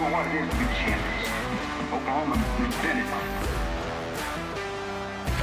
[0.00, 1.28] Oklahoma what it is to be champions.
[1.92, 3.10] Oklahoma, we've been it.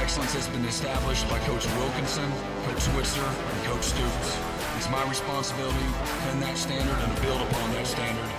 [0.02, 2.26] Excellence has been established by Coach Wilkinson,
[2.66, 4.38] Coach Switzer, and Coach Stoops.
[4.76, 8.30] It's my responsibility to defend that standard and to build upon that standard.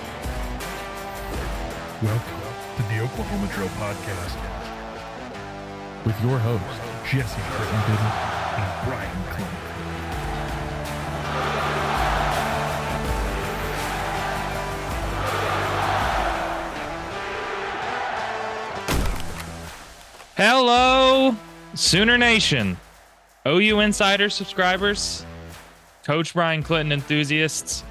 [2.04, 2.42] Welcome
[2.76, 4.36] to the Oklahoma Drill Podcast
[6.04, 8.04] with your hosts, Jesse Crittenden
[8.60, 9.69] and Bryan Clinton.
[20.42, 21.36] Hello,
[21.74, 22.78] Sooner Nation,
[23.46, 25.26] OU Insider subscribers,
[26.06, 27.84] Coach Bryan Clinton enthusiasts,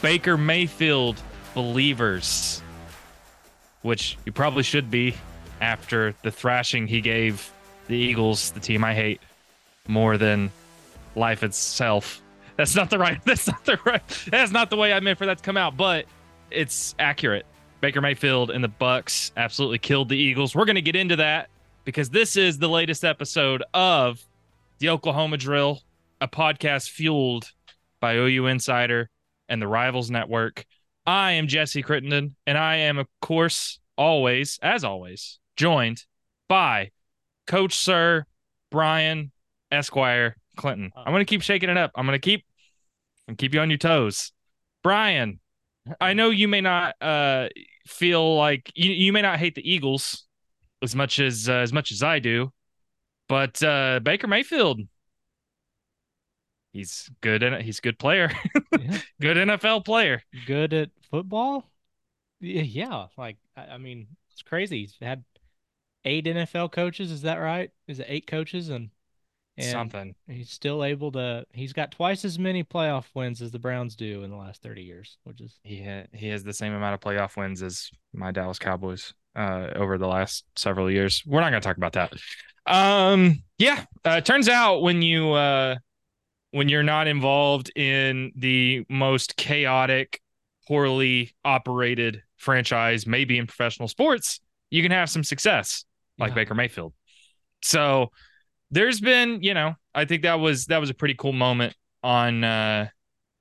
[0.00, 1.20] Baker Mayfield
[1.52, 2.62] believers,
[3.82, 5.14] which you probably should be
[5.60, 7.52] after the thrashing he gave
[7.88, 9.20] the Eagles, the team I hate
[9.86, 10.50] more than
[11.14, 12.22] life itself.
[12.56, 13.22] That's not the right.
[13.26, 14.02] That's not the right.
[14.30, 16.06] That's not the way I meant for that to come out, but
[16.50, 17.44] it's accurate.
[17.82, 20.54] Baker Mayfield and the Bucs absolutely killed the Eagles.
[20.54, 21.50] We're going to get into that
[21.84, 24.24] because this is the latest episode of
[24.78, 25.80] the Oklahoma Drill,
[26.20, 27.50] a podcast fueled
[28.00, 29.10] by OU Insider
[29.48, 30.64] and the Rivals Network.
[31.06, 36.04] I am Jesse Crittenden, and I am, of course, always, as always, joined
[36.48, 36.90] by
[37.46, 38.26] Coach Sir
[38.70, 39.32] Bryan
[39.70, 40.92] Esquire Clinton.
[40.96, 41.90] I'm going to keep shaking it up.
[41.96, 42.44] I'm going to keep,
[43.26, 44.32] and keep you on your toes.
[44.84, 45.40] Bryan,
[46.00, 47.48] I know you may not uh,
[47.86, 50.24] feel like you, you may not hate the Eagles
[50.82, 52.52] as much as uh, as much as I do.
[53.28, 54.80] But uh, Baker Mayfield,
[56.72, 57.62] he's good in it.
[57.62, 58.30] He's a good player,
[58.78, 58.98] Yeah.
[59.20, 60.22] good NFL player.
[60.46, 61.70] good at football.
[62.40, 63.06] Yeah.
[63.16, 64.80] Like I, mean, it's crazy.
[64.80, 65.24] He's had
[66.04, 67.10] eight NFL coaches.
[67.10, 67.70] Is that right?
[67.86, 68.90] Is it eight coaches and,
[69.56, 70.14] and Something.
[70.26, 71.46] He's still able to.
[71.52, 74.82] He's got twice as many playoff wins as the Browns do in the last thirty
[74.82, 78.30] years, which is He ha- he has the same amount of playoff wins as my
[78.32, 81.22] Dallas Cowboys uh, over the last several years.
[81.26, 82.12] We're not going to talk about that.
[82.66, 83.84] Um, yeah.
[84.06, 85.76] Uh, it turns out when you uh,
[86.50, 90.20] when you're not involved in the most chaotic,
[90.68, 95.84] poorly operated franchise, maybe in professional sports, you can have some success
[96.18, 96.34] like Yeah.
[96.34, 96.92] Baker Mayfield.
[97.62, 98.10] So
[98.70, 102.42] there's been, you know, I think that was that was a pretty cool moment on
[102.44, 102.88] uh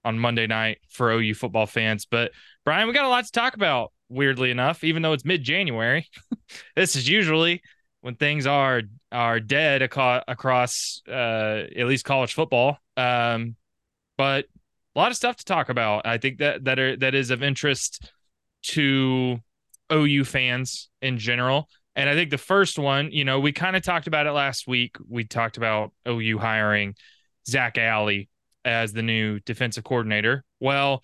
[0.03, 2.06] on Monday night for OU football fans.
[2.06, 2.31] But
[2.66, 6.07] Bryan, we got a lot to talk about, weirdly enough, even though it's mid-January.
[6.75, 7.61] this is usually
[8.01, 12.77] when things are are dead aco- across uh at least college football.
[12.97, 13.55] Um
[14.17, 14.45] but
[14.95, 16.05] a lot of stuff to talk about.
[16.05, 18.11] I think that that are that is of interest
[18.63, 19.39] to
[19.91, 21.67] OU fans in general.
[21.95, 24.67] And I think the first one, you know, we kind of talked about it last
[24.67, 24.95] week.
[25.09, 26.95] We talked about OU hiring
[27.47, 28.29] Zac Alley
[28.63, 30.43] as the new defensive coordinator.
[30.59, 31.03] Well,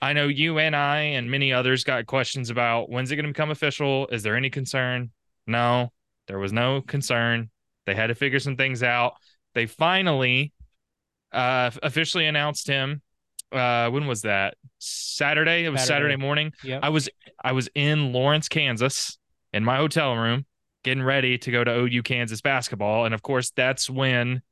[0.00, 3.32] I know you and I and many others got questions about when's it going to
[3.32, 4.06] become official?
[4.08, 5.10] Is there any concern?
[5.46, 5.92] No,
[6.28, 7.50] there was no concern.
[7.86, 9.14] They had to figure some things out.
[9.54, 10.52] They finally
[11.32, 13.00] uh, officially announced him.
[13.52, 14.54] Uh, when was that?
[14.78, 15.64] Saturday.
[15.64, 15.94] It was Saturday.
[15.94, 16.52] Saturday morning.
[16.62, 16.80] yep.
[16.82, 17.08] I was
[17.42, 19.18] I was in Lawrence, Kansas,
[19.52, 20.44] in my hotel room,
[20.82, 24.42] getting ready to go to OU Kansas basketball, and of course, that's when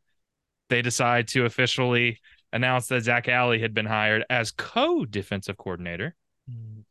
[0.71, 2.21] they decide to officially
[2.55, 6.17] announce that Zac Alley had been hired as co-defensive coordinator.
[6.51, 6.85] Mm,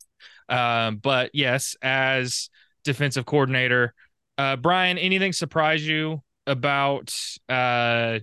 [0.50, 2.50] Um, but yes, as
[2.84, 3.94] defensive coordinator,
[4.38, 7.16] uh, Bryan, anything surprise you about
[7.48, 8.20] uh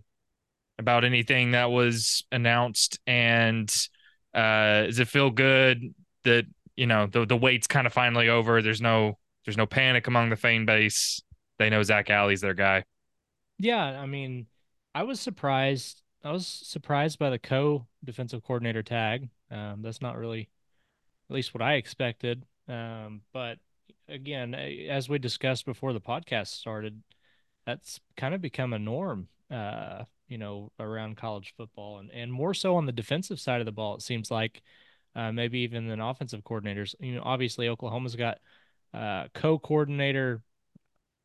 [0.79, 3.01] about anything that was announced?
[3.07, 3.71] And
[4.35, 6.47] uh, does it feel good that
[6.77, 8.63] you know the the wait's kind of finally over?
[8.63, 11.23] There's no there's no panic among the fan base.
[11.59, 12.85] They know Zac Alley's their guy.
[13.59, 14.47] Yeah, I mean,
[14.95, 16.00] I was surprised.
[16.23, 19.29] I was surprised by the co-defensive coordinator tag.
[19.51, 20.49] Um, that's not really,
[21.29, 22.45] at least what I expected.
[22.69, 23.59] Um, but
[24.09, 27.03] again, as we discussed before the podcast started,
[27.67, 29.29] that's kind of become a norm.
[29.51, 33.67] Uh, you know, around college football, and and more so on the defensive side of
[33.67, 33.97] the ball.
[33.97, 34.63] It seems like,
[35.17, 36.95] uh, maybe even than offensive coordinators.
[37.01, 38.39] You know, obviously Oklahoma's got
[38.95, 40.43] uh, co-coordinator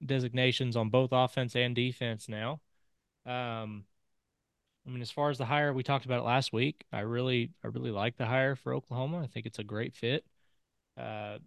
[0.03, 2.61] designations on both offense and defense now.
[3.27, 3.83] Um,
[4.85, 6.85] I mean, as far as the hire, we talked about it last week.
[6.93, 9.21] I really, I really like the hire for Oklahoma.
[9.21, 10.23] I think it's a great fit.
[10.97, 11.39] Uh,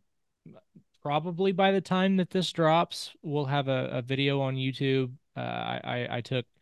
[1.02, 5.12] probably by the time that this drops, we'll have a, a video on YouTube.
[5.36, 6.46] Uh, I, I, I took.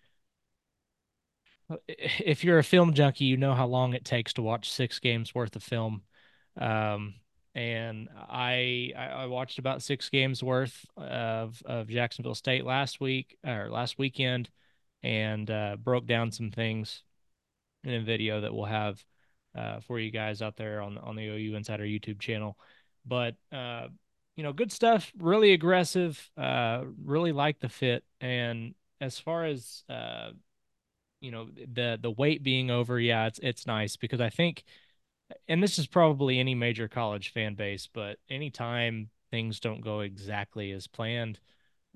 [1.88, 5.34] If you're a film junkie, you know how long it takes to watch six games
[5.34, 6.02] worth of film.
[6.56, 7.14] Um,
[7.54, 13.36] and I, I I watched about six games worth of of Jacksonville State last week
[13.44, 14.50] or last weekend,
[15.02, 17.02] and uh, broke down some things
[17.84, 19.04] in a video that we'll have
[19.56, 22.58] uh, for you guys out there on on the OU Insider YouTube channel.
[23.04, 23.88] but uh,
[24.36, 25.12] you know, good stuff.
[25.18, 26.30] Really aggressive.
[26.36, 28.04] Uh, really like the fit.
[28.20, 30.30] And as far as uh,
[31.20, 34.64] you know, the the weight being over, yeah, it's it's nice because I think,
[35.48, 40.70] and this is probably any major college fan base, but anytime things don't go exactly
[40.72, 41.40] as planned,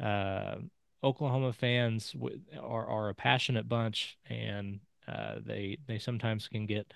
[0.02, 0.56] uh,
[1.02, 6.92] Oklahoma fans w- are are a passionate bunch, and uh, they they sometimes can get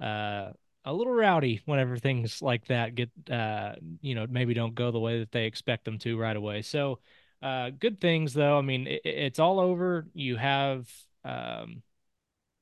[0.00, 0.50] uh,
[0.84, 4.98] a little rowdy whenever things like that get uh, you know maybe don't go the
[5.00, 6.62] way that they expect them to right away.
[6.62, 7.00] So
[7.42, 8.58] uh, good things though.
[8.58, 10.06] I mean, it, it's all over.
[10.12, 10.90] You have
[11.24, 11.82] um,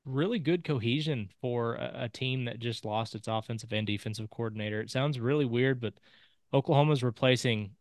[0.05, 4.81] really good cohesion for a, a, team that just lost its offensive and defensive coordinator.
[4.81, 5.93] It sounds really weird, but
[6.53, 7.71] Oklahoma's replacing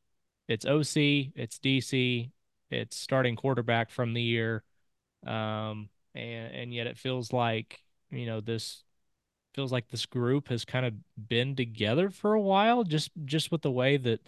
[0.48, 2.30] its OC, its DC,
[2.70, 4.62] its starting quarterback from the year,
[5.26, 7.80] um, and and yet it feels like
[8.10, 8.84] you know this
[9.54, 10.94] feels like this group has kind of
[11.28, 14.20] been together for a while, just just with the way that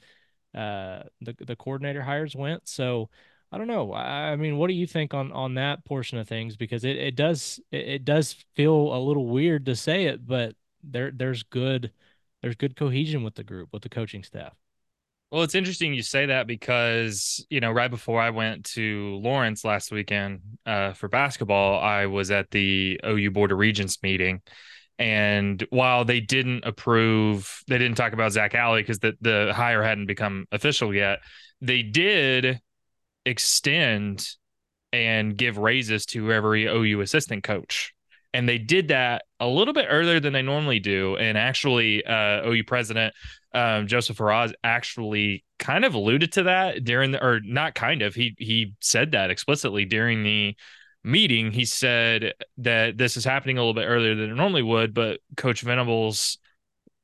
[0.55, 2.69] uh, the the coordinator hires went.
[2.69, 3.11] So
[3.53, 3.93] I don't know.
[3.93, 6.57] I, I mean, what do you think on on that portion of things?
[6.57, 10.55] Because it, it does it, it does feel a little weird to say it, but
[10.83, 11.93] there there's good
[12.43, 14.55] there's good cohesion with the group with the coaching staff.
[15.31, 19.63] Well, it's interesting you say that because, you know, right before I went to Lawrence
[19.63, 24.41] last weekend uh, for basketball, I was at the OU Board of Regents meeting.
[24.99, 29.83] And while they didn't approve, they didn't talk about Zach Alley because the, the hire
[29.83, 31.19] hadn't become official yet.
[31.61, 32.61] They did
[33.27, 34.27] extend
[34.95, 37.93] and give raises to every OU assistant coach.
[38.33, 41.17] And they did that a little bit earlier than they normally do.
[41.17, 43.15] And actually, uh, OU president
[43.59, 48.15] um, Joseph Harroz actually kind of alluded to that during the, or not kind of,
[48.15, 50.55] he he said that explicitly during the
[51.03, 54.95] meeting, he said that this is happening a little bit earlier than it normally would,
[54.95, 56.39] but Coach Venables,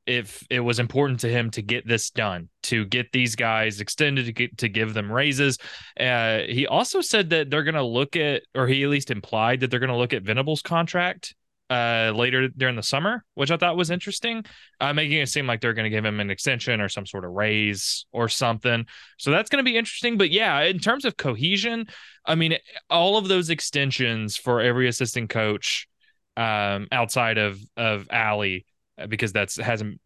[0.07, 4.27] if it was important to him to get this done, to get these guys extended,
[4.27, 5.59] to, get, to give them raises.
[5.99, 9.61] Uh, he also said that they're going to look at, or he at least implied
[9.61, 11.35] that they're going to look at Venables' contract
[11.71, 14.45] uh, later during the summer, which I thought was interesting,
[14.81, 17.25] uh, making it seem like they're going to give him an extension or some sort
[17.25, 18.87] of raise or something.
[19.19, 20.19] So that's going to be interesting.
[20.19, 21.87] But yeah, in terms of cohesion,
[22.27, 22.57] I mean,
[22.91, 25.89] all of those extensions for every assistant coach
[26.37, 28.67] um, outside of of Alley,
[28.99, 30.01] uh, because that's hasn't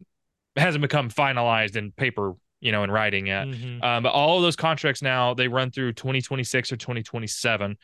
[0.55, 3.47] hasn't become finalized in paper, you know, in writing yet.
[3.47, 3.83] Mm-hmm.
[3.83, 7.77] Um, but all of those contracts now they run through 2026 or 2027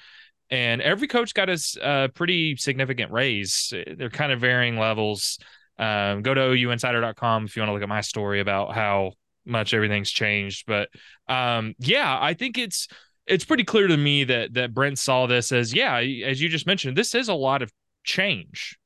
[0.50, 3.74] and every coach got a uh, pretty significant raise.
[3.98, 5.40] They're kind of varying levels.
[5.78, 9.14] Um, go to ouinsider.com if you want to look at my story about how
[9.46, 10.66] much everything's changed.
[10.68, 10.90] But
[11.28, 12.88] um, yeah, I think it's
[13.28, 16.68] it's pretty clear to me that that Brent saw this as yeah, as you just
[16.68, 17.72] mentioned, this is a lot of
[18.04, 18.78] change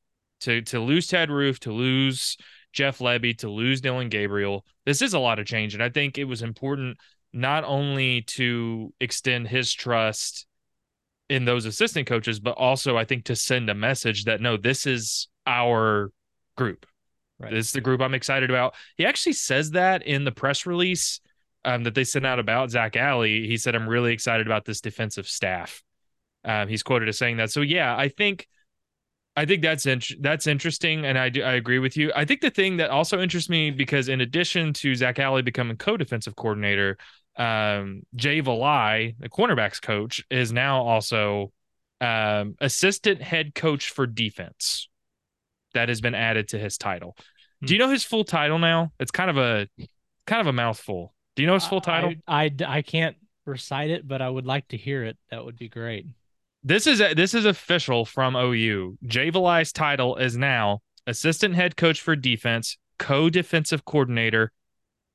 [0.41, 2.38] to to lose Ted Roof, to lose
[2.71, 4.65] Jeff Lebby, to lose Dillon Gabriel.
[4.85, 6.97] This is a lot of change, and I think it was important
[7.31, 10.47] not only to extend his trust
[11.29, 14.85] in those assistant coaches, but also I think to send a message that no, this
[14.85, 16.11] is our
[16.57, 16.85] group.
[17.39, 17.51] Right.
[17.51, 18.75] This is the group I'm excited about.
[18.97, 21.21] He actually says that in the press release
[21.63, 23.47] um, that they sent out about Zac Alley.
[23.47, 25.81] He said, I'm really excited about this defensive staff.
[26.43, 27.51] Um, he's quoted as saying that.
[27.51, 28.47] So yeah, I think
[29.35, 32.11] I think that's in- that's interesting, and I do I agree with you.
[32.13, 35.77] I think the thing that also interests me because in addition to Zac Alley becoming
[35.77, 36.98] co-defensive coordinator,
[37.39, 41.51] um, Jay Valai, the cornerbacks coach, is now also
[42.01, 44.89] um, assistant head coach for defense.
[45.74, 47.15] That has been added to his title.
[47.62, 47.67] Hmm.
[47.67, 48.91] Do you know his full title now?
[49.00, 49.67] It's kind of a
[50.27, 51.13] kind of a mouthful.
[51.36, 52.13] Do you know his full title?
[52.27, 53.15] I, I, I can't
[53.46, 55.17] recite it, but I would like to hear it.
[55.31, 56.08] That would be great.
[56.63, 58.98] This is a, this is official from OU.
[59.05, 64.51] Jay Valai's title is now assistant head coach for defense, co-defensive coordinator,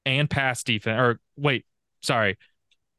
[0.06, 0.98] and pass defense.
[0.98, 1.66] Or wait,
[2.04, 2.38] sorry.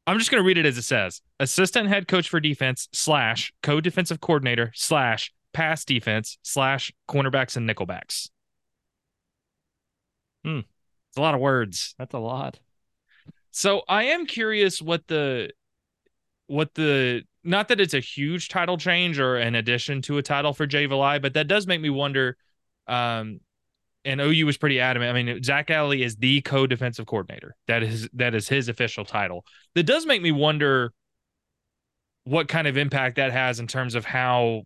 [0.06, 3.52] I'm just going to read it as it says assistant head coach for defense slash
[3.62, 8.28] co defensive coordinator slash pass defense slash cornerbacks and nickelbacks.
[10.44, 10.60] Hmm.
[11.08, 11.94] It's a lot of words.
[11.98, 12.60] That's a lot.
[13.50, 15.50] So I am curious what the,
[16.46, 20.52] what the, not that it's a huge title change or an addition to a title
[20.52, 22.36] for Jay Valai, but that does make me wonder
[22.86, 23.40] um,
[24.06, 25.14] and OU was pretty adamant.
[25.14, 27.56] I mean, Zac Alley is the co-defensive coordinator.
[27.66, 29.44] That is that is his official title.
[29.74, 30.92] That does make me wonder
[32.24, 34.62] what kind of impact that has in terms of how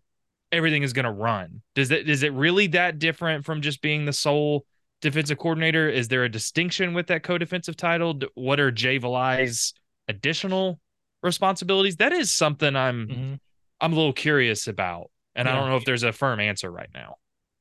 [0.51, 1.61] everything is going to run.
[1.75, 4.65] Does it is it really that different from just being the sole
[5.01, 5.89] defensive coordinator?
[5.89, 8.19] Is there a distinction with that co-defensive title?
[8.35, 9.73] What are Jay Valai's
[10.07, 10.79] additional
[11.23, 11.97] responsibilities?
[11.97, 13.33] That is something I'm mm-hmm.
[13.81, 15.53] I'm a little curious about, and yeah.
[15.53, 17.15] I don't know if there's a firm answer right now.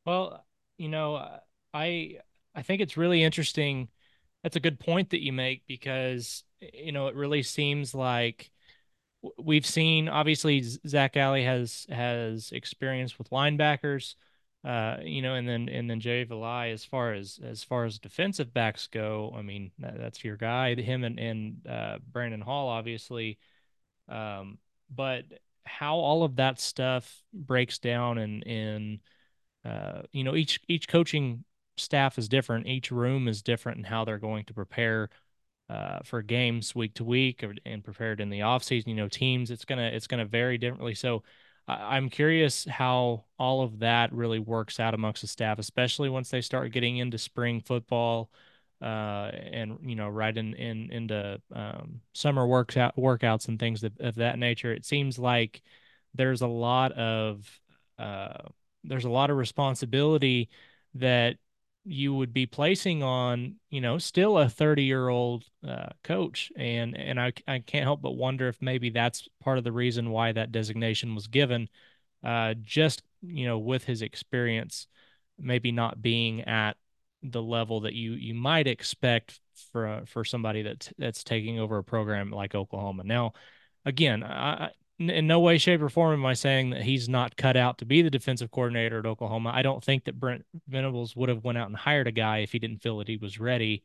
[0.04, 0.44] Well,
[0.76, 1.40] you know,
[1.73, 2.19] I
[2.55, 3.89] I think it's really interesting
[4.43, 8.50] that's a good point that you make because you know it really seems like
[9.39, 14.15] we've seen obviously Zac Alley has has experience with linebackers,
[14.65, 17.99] uh, you know, and then and then Jay Valai as far as as far as
[17.99, 19.35] defensive backs go.
[19.37, 20.75] I mean, that, that's your guy.
[20.75, 23.39] Him and and uh, Brandon Hall, obviously,
[24.09, 24.59] um,
[24.95, 25.25] but
[25.65, 29.00] how all of that stuff breaks down and in
[29.65, 31.45] uh, you know each each coaching
[31.77, 32.67] staff is different.
[32.67, 35.11] Each room is different in how they're going to prepare
[35.69, 38.91] uh, for games week to week and prepared in the off season.
[38.91, 40.95] You know, teams it's gonna it's gonna vary differently.
[40.95, 41.23] So
[41.69, 46.31] I, I'm curious how all of that really works out amongst the staff, especially once
[46.31, 48.31] they start getting into spring football.
[48.83, 53.93] Uh, and you know, right in, in into um, summer workout workouts and things of,
[54.00, 54.73] of that nature.
[54.73, 55.62] It seems like
[56.15, 57.47] there's a lot of
[57.99, 58.39] uh,
[58.83, 60.49] there's a lot of responsibility
[60.95, 61.37] that
[61.84, 66.52] you would be placing on, you know, still a 30 year old uh, coach.
[66.56, 70.10] And, and I, I can't help but wonder if maybe that's part of the reason
[70.10, 71.68] why that designation was given.
[72.22, 74.87] Uh, just, you know, with his experience,
[75.38, 76.76] maybe not being at
[77.22, 79.40] the level that you, you might expect
[79.72, 83.04] for, for somebody that's, that's taking over a program like Oklahoma.
[83.04, 83.32] Now,
[83.87, 84.70] again, I,
[85.09, 87.87] in no way, shape, or form am I saying that he's not cut out to
[87.87, 89.50] be the defensive coordinator at Oklahoma.
[89.54, 92.52] I don't think that Brent Venables would have went out and hired a guy if
[92.52, 93.83] he didn't feel that he was ready.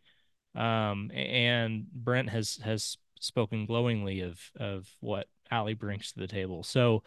[0.55, 6.63] Um, and Brent has has spoken glowingly of of what Alley brings to the table.
[6.63, 7.03] So,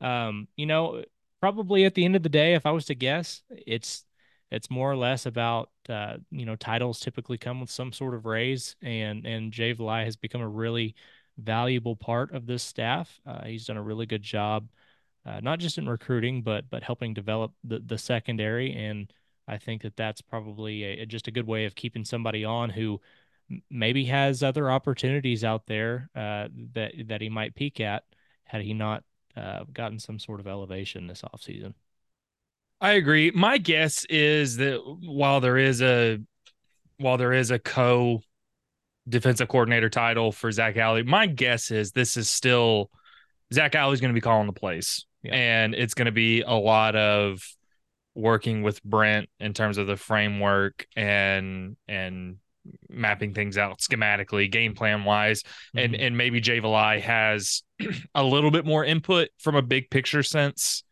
[0.00, 1.04] um, you know,
[1.40, 4.04] probably at the end of the day, if I was to guess, it's
[4.50, 8.24] it's more or less about uh, you know titles typically come with some sort of
[8.24, 10.94] raise, and and Jay Valai has become a really
[11.40, 13.20] valuable part of this staff.
[13.26, 14.68] Uh, he's done a really good job,
[15.26, 18.74] uh, not just in recruiting, but but helping develop the the secondary.
[18.74, 19.12] And
[19.48, 23.00] I think that that's probably a, just a good way of keeping somebody on who
[23.68, 28.04] maybe has other opportunities out there uh, that that he might peak at
[28.44, 29.04] had he not
[29.36, 31.74] uh, gotten some sort of elevation this offseason.
[32.80, 33.30] I agree.
[33.30, 36.20] My guess is that while there is a
[36.96, 38.22] while there is a co
[39.10, 41.02] defensive coordinator title for Zac Alley.
[41.02, 42.90] My guess is this is still
[43.52, 45.34] Zac Alley's going to be calling the plays, yeah.
[45.34, 47.42] and it's going to be a lot of
[48.14, 52.36] working with Brent in terms of the framework and and
[52.88, 55.78] mapping things out schematically, game plan wise, mm-hmm.
[55.78, 57.62] and and maybe Jay Valai has
[58.14, 60.84] a little bit more input from a big picture sense.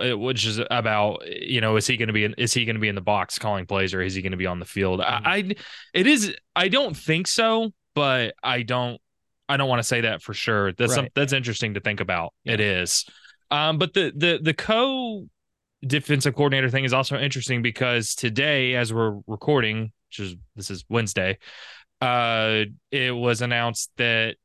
[0.01, 2.77] uh, which is about you know is he going to be in, is he going
[2.77, 4.65] to be in the box calling plays or is he going to be on the
[4.65, 5.01] field?
[5.01, 5.27] Mm-hmm.
[5.27, 5.55] I, I
[5.93, 8.99] it is I don't think so, but I don't
[9.51, 10.73] I don't want to say that for sure.
[10.73, 10.97] That's right.
[10.97, 12.33] some, that's interesting to think about.
[12.45, 12.55] Yeah.
[12.55, 13.05] It is.
[13.51, 15.27] Um, but the the the co
[15.85, 20.85] defensive coordinator thing is also interesting because today, as we're recording, which is this is
[20.89, 21.39] Wednesday,
[22.01, 24.37] uh, it was announced that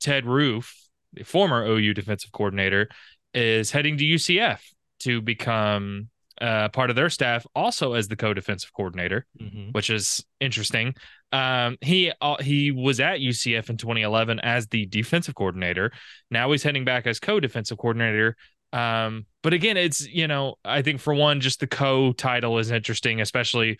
[0.00, 0.74] Ted Roof,
[1.12, 2.88] the former OU defensive coordinator,
[3.34, 4.60] is heading to UCF
[5.00, 6.08] to become
[6.40, 9.72] uh, part of their staff also as the co-defensive coordinator, Mhm.
[9.72, 10.94] which is interesting.
[11.32, 15.92] Um, he uh, he was at UCF in 2011 as the defensive coordinator.
[16.30, 18.36] Now he's heading back as co-defensive coordinator.
[18.72, 22.70] Um, but again, it's you know I think for one, just the co title is
[22.70, 23.78] interesting, especially.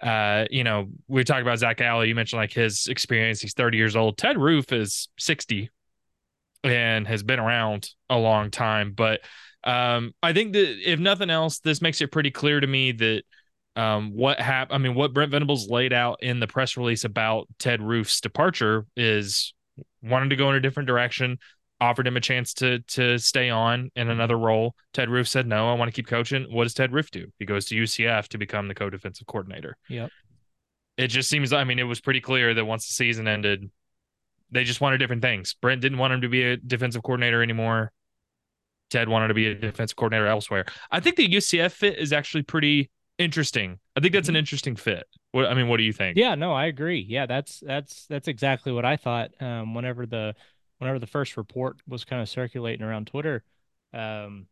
[0.00, 2.06] Uh, you know, we talked about Zac Alley.
[2.08, 3.40] You mentioned like his experience.
[3.40, 4.16] He's 30 years old.
[4.16, 5.70] Ted Roof is 60
[6.62, 8.92] and has been around a long time.
[8.92, 9.20] But
[9.68, 13.22] um, I think that if nothing else, this makes it pretty clear to me that
[13.76, 14.74] um, what happened.
[14.74, 18.86] I mean, what Brent Venables laid out in the press release about Ted Roof's departure
[18.96, 19.52] is
[20.02, 21.38] wanted to go in a different direction.
[21.82, 24.74] Offered him a chance to to stay on in another role.
[24.94, 25.70] Ted Roof said no.
[25.70, 26.46] I want to keep coaching.
[26.48, 27.26] What does Ted Roof do?
[27.38, 29.76] He goes to UCF to become the co-defensive coordinator.
[29.90, 30.10] Yep.
[30.96, 31.52] It just seems.
[31.52, 33.70] I mean, it was pretty clear that once the season ended,
[34.50, 35.54] they just wanted different things.
[35.60, 37.92] Brent didn't want him to be a defensive coordinator anymore.
[38.90, 40.64] Ted wanted to be a defensive coordinator elsewhere.
[40.90, 43.78] I think the UCF fit is actually pretty interesting.
[43.96, 45.06] I think that's an interesting fit.
[45.32, 46.16] What I mean, what do you think?
[46.16, 47.04] Yeah, no, I agree.
[47.06, 49.30] Yeah, that's that's that's exactly what I thought.
[49.40, 50.34] Um, whenever the
[50.78, 53.44] whenever the first report was kind of circulating around Twitter,
[53.92, 54.46] um,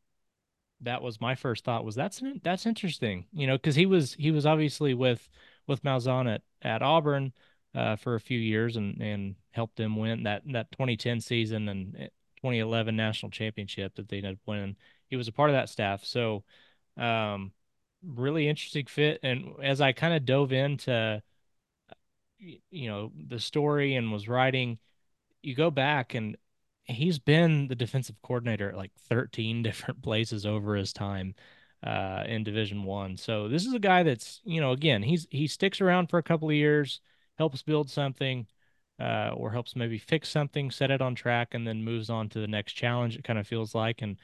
[0.83, 3.27] that was my first thought was that's an- that's interesting.
[3.33, 5.27] You know, because he was he was obviously with
[5.67, 7.33] with Malzahn at at Auburn
[7.75, 12.11] uh, for a few years and and helped them win that that 2010 season and
[12.47, 14.77] 2011 national championship that they ended up winning.
[15.09, 16.45] He was a part of that staff, so
[16.97, 17.53] um,
[18.05, 19.21] really interesting fit.
[19.23, 21.23] And as I kind of dove into
[22.39, 24.79] you know the story and was writing
[25.43, 26.37] you go back and
[26.85, 31.35] he's been the defensive coordinator at like 13 different places over his time
[31.83, 35.47] uh in division one so this is a guy that's you know again he's he
[35.47, 37.01] sticks around for a couple of years
[37.39, 38.47] helps build something
[39.01, 42.41] uh or helps maybe fix something set it on track and then moves on to
[42.41, 44.03] the next challenge it kind of feels like.
[44.03, 44.19] And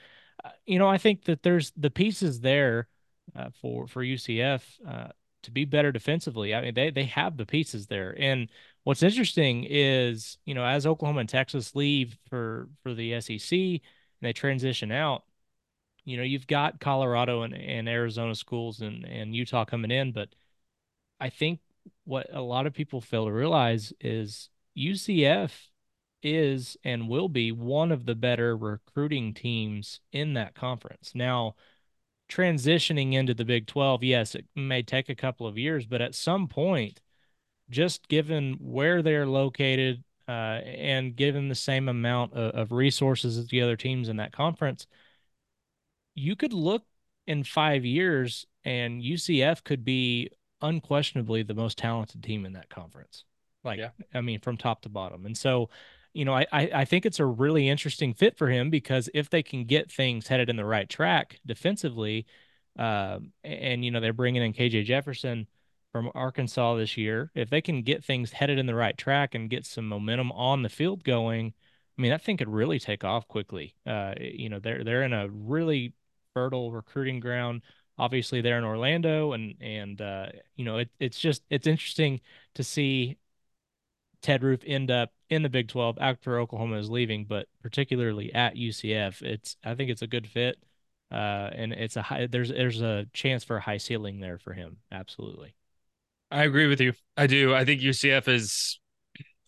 [0.45, 2.89] uh, you know i think that there's the pieces there
[3.37, 5.09] uh, for for ucf uh
[5.43, 6.55] to be better defensively.
[6.55, 8.15] I mean they they have the pieces there.
[8.19, 8.51] And
[8.85, 13.81] what's interesting is, you know, as Oklahoma and Texas leave for for the SEC and
[14.21, 15.25] they transition out,
[16.05, 20.29] you know, you've got Colorado and, and Arizona schools and and Utah coming in, but
[21.21, 21.61] I think
[22.05, 25.51] what a lot of people fail to realize is UCF
[26.23, 31.13] is and will be one of the better recruiting teams in that conference.
[31.15, 31.57] Now,
[32.29, 36.15] transitioning into the Big 12, yes, it may take a couple of years, but at
[36.15, 37.01] some point
[37.71, 43.49] just given where they're located uh, and given the same amount of, of, resources as
[43.49, 44.87] the other teams in that conference,
[46.15, 46.85] you could look
[47.27, 50.31] in five years and UCF could be
[50.61, 53.25] unquestionably the most talented team in that conference.
[53.65, 53.91] Like, yeah.
[54.13, 55.27] I mean, from top to bottom.
[55.27, 55.71] And so,
[56.13, 59.43] you know, I, I think it's a really interesting fit for him because if they
[59.43, 62.27] can get things headed in the right track defensively,
[62.79, 65.47] uh, and, you know, they're bringing in KJ Jefferson–
[65.93, 69.51] from Arkansas this year, if they can get things headed in the right track and
[69.51, 71.53] get some momentum on the field going,
[71.99, 73.77] I mean, that thing could really take off quickly.
[73.87, 75.93] Uh, you know, they're they're in a really
[76.33, 77.61] fertile recruiting ground.
[77.99, 82.21] Obviously, they're in Orlando, and and uh, you know, it, it's just it's interesting
[82.55, 83.19] to see
[84.23, 88.55] Ted Roof end up in the Big 12 after Oklahoma is leaving, but particularly at
[88.55, 90.63] UCF, it's I think it's a good fit,
[91.11, 92.27] uh, and it's a high.
[92.31, 94.79] There's there's a chance for a high ceiling there for him.
[94.91, 95.55] Absolutely.
[96.31, 96.95] I agree with you.
[97.17, 97.55] I do.
[97.55, 98.79] I think UCF is.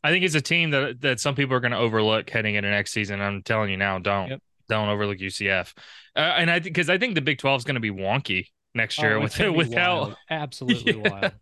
[0.03, 2.69] I think it's a team that that some people are going to overlook heading into
[2.69, 3.21] next season.
[3.21, 4.43] I'm telling you now, don't yep.
[4.69, 5.73] don't overlook UCF.
[6.17, 8.99] Uh, and I because I think the Big 12 is going to be wonky next
[8.99, 10.17] year oh, with without wild.
[10.29, 11.11] absolutely yeah.
[11.11, 11.33] wild.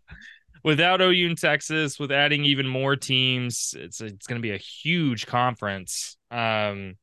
[0.63, 4.57] Without OU and Texas, with adding even more teams, it's it's going to be a
[4.57, 6.17] huge conference.
[6.31, 6.95] Um,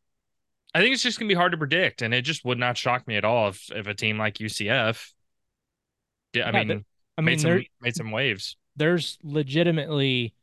[0.74, 2.78] I think it's just going to be hard to predict, and it just would not
[2.78, 5.12] shock me at all if if a team like UCF.
[6.34, 6.84] I yeah, mean,
[7.18, 8.56] I mean, made some made some waves.
[8.76, 10.34] There's legitimately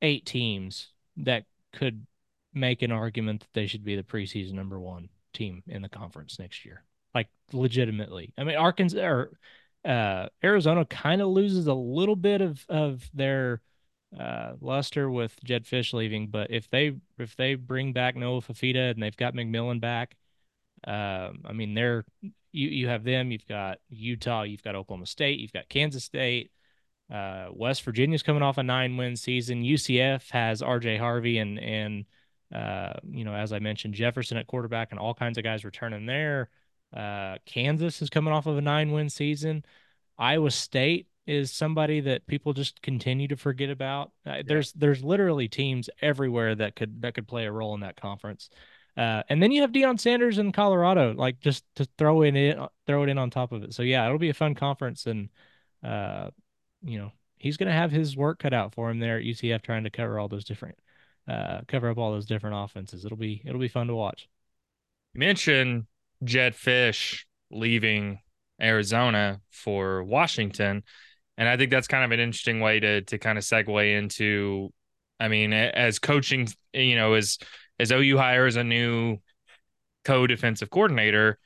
[0.00, 2.06] eight teams that could
[2.54, 6.38] make an argument that they should be the preseason number one team in the conference
[6.38, 6.84] next year.
[7.14, 8.32] Like legitimately.
[8.38, 9.30] I mean, Arkansas or
[9.84, 13.60] uh, Arizona kind of loses a little bit of of their
[14.18, 18.90] uh, luster with Jedd Fisch leaving, but if they if they bring back Noah Fifita
[18.90, 20.16] and they've got McMillan back,
[20.84, 22.04] um, I mean they're
[22.52, 23.30] you you have them.
[23.30, 24.42] You've got Utah.
[24.42, 25.40] You've got Oklahoma State.
[25.40, 26.52] You've got Kansas State.
[27.12, 29.62] Uh, West Virginia's coming off a nine win season.
[29.62, 30.98] UCF has R.J.
[30.98, 32.04] Harvey and and
[32.54, 36.06] uh, you know as I mentioned Jefferson at quarterback and all kinds of guys returning
[36.06, 36.50] there.
[36.92, 39.64] Uh, Kansas is coming off of a nine win season.
[40.18, 44.12] Iowa State is somebody that people just continue to forget about.
[44.26, 44.42] Uh, yeah.
[44.46, 48.50] There's there's literally teams everywhere that could that could play a role in that conference.
[48.96, 52.58] Uh, and then you have Deion Sanders in Colorado, like just to throw in it,
[52.86, 53.72] throw it in on top of it.
[53.72, 55.30] So yeah, it'll be a fun conference, and
[55.82, 56.28] uh,
[56.82, 59.84] you know, he's gonna have his work cut out for him there at UCF, trying
[59.84, 60.78] to cover all those different,
[61.26, 63.06] uh, cover up all those different offenses.
[63.06, 64.28] It'll be it'll be fun to watch.
[65.14, 65.86] You mentioned
[66.24, 68.20] Jedd Fisch leaving
[68.60, 70.82] Arizona for Washington,
[71.36, 74.72] and I think that's kind of an interesting way to to kind of segue into.
[75.20, 77.38] I mean, as coaching, you know, as
[77.78, 79.18] as OU hires a new
[80.04, 81.38] co-defensive coordinator,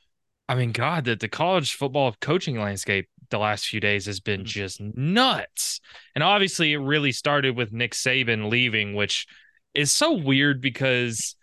[0.49, 4.41] I mean, God, that the college football coaching landscape the last few days has been
[4.41, 4.45] Mm-hmm.
[4.45, 5.79] just nuts.
[6.15, 9.27] And obviously, it really started with Nick Saban leaving, which
[9.73, 11.35] is so weird because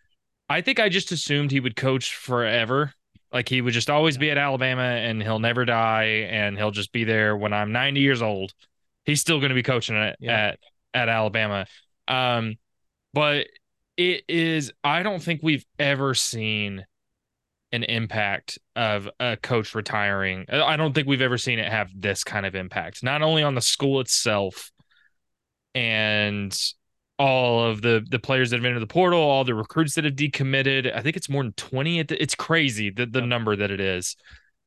[0.49, 2.95] I think I just assumed he would coach forever.
[3.35, 6.93] Like he would just always be at Alabama and he'll never die and he'll just
[6.93, 8.55] be there when I'm 90 years old.
[9.05, 10.33] He's still going to be coaching at, Yeah.
[10.33, 10.59] at
[10.95, 11.67] at Alabama.
[12.09, 12.55] Um,
[13.13, 13.49] but
[13.97, 16.87] it is I don't think we've ever seen
[17.73, 20.47] an impact of a coach retiring.
[20.49, 23.57] I don't think we've ever seen it have this kind of impact, not only on
[23.57, 24.71] the school itself
[25.75, 26.57] and
[27.19, 30.15] all of the the players that have entered the portal, all the recruits that have
[30.15, 30.95] decommitted.
[30.95, 32.01] I think it's more than 20.
[32.01, 34.17] It's crazy the, the number that it is,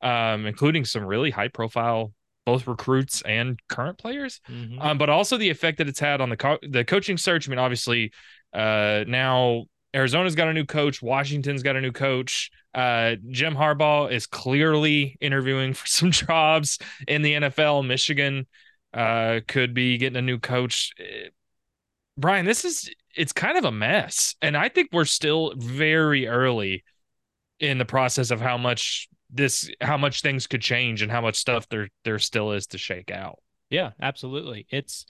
[0.01, 2.13] um, including some really high profile
[2.45, 4.77] both recruits and current players Mhm.
[4.81, 7.45] um, but also the effect that it's had on the co- the coaching search.
[7.45, 8.13] I mean, obviously,
[8.53, 12.49] uh, now Arizona's got a new coach, Washington's got a new coach.
[12.73, 17.85] Uh, Jim Harbaugh is clearly interviewing for some jobs in the NFL.
[17.85, 18.47] Michigan
[18.93, 20.93] uh, could be getting a new coach.
[22.17, 26.83] Bryan, this is it's kind of a mess, and I think we're still very early
[27.59, 31.35] in the process of how much this how much things could change and how much
[31.35, 33.39] stuff there there still is to shake out.
[33.69, 34.65] Yeah, absolutely.
[34.69, 35.05] It's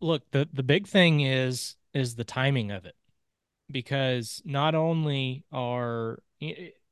[0.00, 2.94] look, the the big thing is is the timing of it.
[3.70, 6.20] Because not only are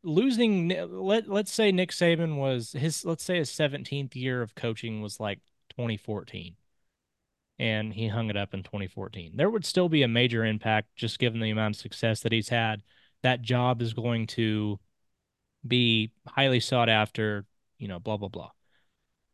[0.05, 5.03] losing let let's say Nick Saban was his let's say his 17th year of coaching
[5.03, 5.41] was like
[5.71, 6.55] 2014
[7.59, 9.33] and he hung it up in 2014.
[9.37, 12.49] There would still be a major impact just given the amount of success that he's
[12.49, 12.83] had.
[13.23, 14.79] That job is going to
[15.67, 17.45] be highly sought after,
[17.79, 18.51] you know, blah blah blah.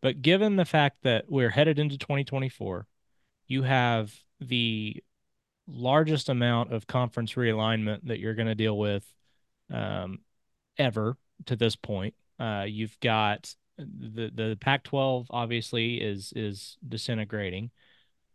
[0.00, 2.86] But given the fact that we're headed into 2024,
[3.46, 5.02] you have the
[5.66, 9.06] largest amount of conference realignment that you're going to deal with
[9.72, 10.18] um,
[10.78, 12.14] ever to this point.
[12.38, 17.70] Uh, you've got the the Pac-12 obviously is is disintegrating.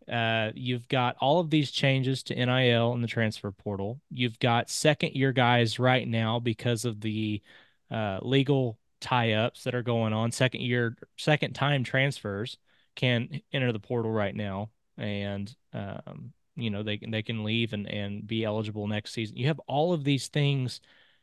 [0.09, 4.01] Uh, you've got all of these changes to NIL and the transfer portal.
[4.09, 7.41] You've got second year guys right now because of the
[7.91, 10.31] uh, legal tie-ups that are going on.
[10.31, 12.57] Second year, second time transfers
[12.95, 17.73] can enter the portal right now, and um, you know they can they can leave
[17.73, 19.37] and and be eligible next season.
[19.37, 20.81] You have all of these things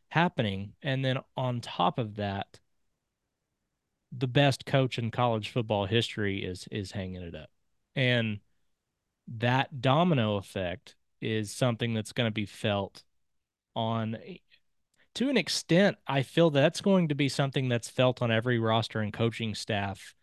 [0.08, 2.60] happening, and then on top of that,
[4.16, 7.50] the best coach in college football history is is hanging it up,
[7.94, 8.40] and
[9.28, 13.02] that domino effect is something that's going to be felt
[13.74, 14.16] on
[15.14, 19.00] to an extent i feel that's going to be something that's felt on every roster
[19.00, 20.14] and coaching staff.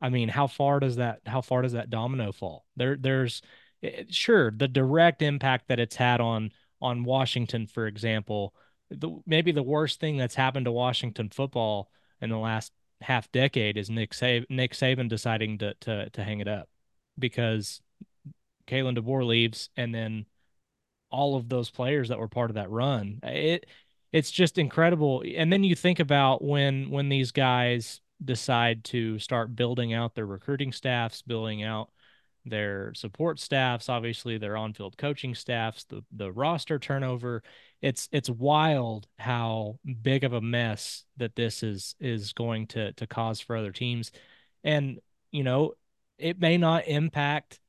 [0.00, 2.64] I mean how far does that how far does that domino fall?
[2.76, 3.42] There there's
[3.82, 8.54] eh, sure the direct impact that it's had on on washington for example
[8.90, 13.76] the maybe the worst thing that's happened to washington football in the last half decade
[13.76, 16.68] is Nick Saban, Nick Saban deciding to to to hang it up
[17.18, 17.80] because
[18.66, 20.26] Kalen DeBoer leaves and then
[21.10, 23.20] all of those players that were part of that run.
[23.22, 23.66] It
[24.12, 25.22] it's just incredible.
[25.36, 30.26] And then you think about when when these guys decide to start building out their
[30.26, 31.90] recruiting staffs, building out
[32.48, 37.42] their support staffs, obviously their on-field coaching staffs, the the roster turnover.
[37.82, 43.06] It's it's wild how big of a mess that this is is going to to
[43.06, 44.12] cause for other teams.
[44.64, 45.74] And you know,
[46.18, 47.60] it may not impact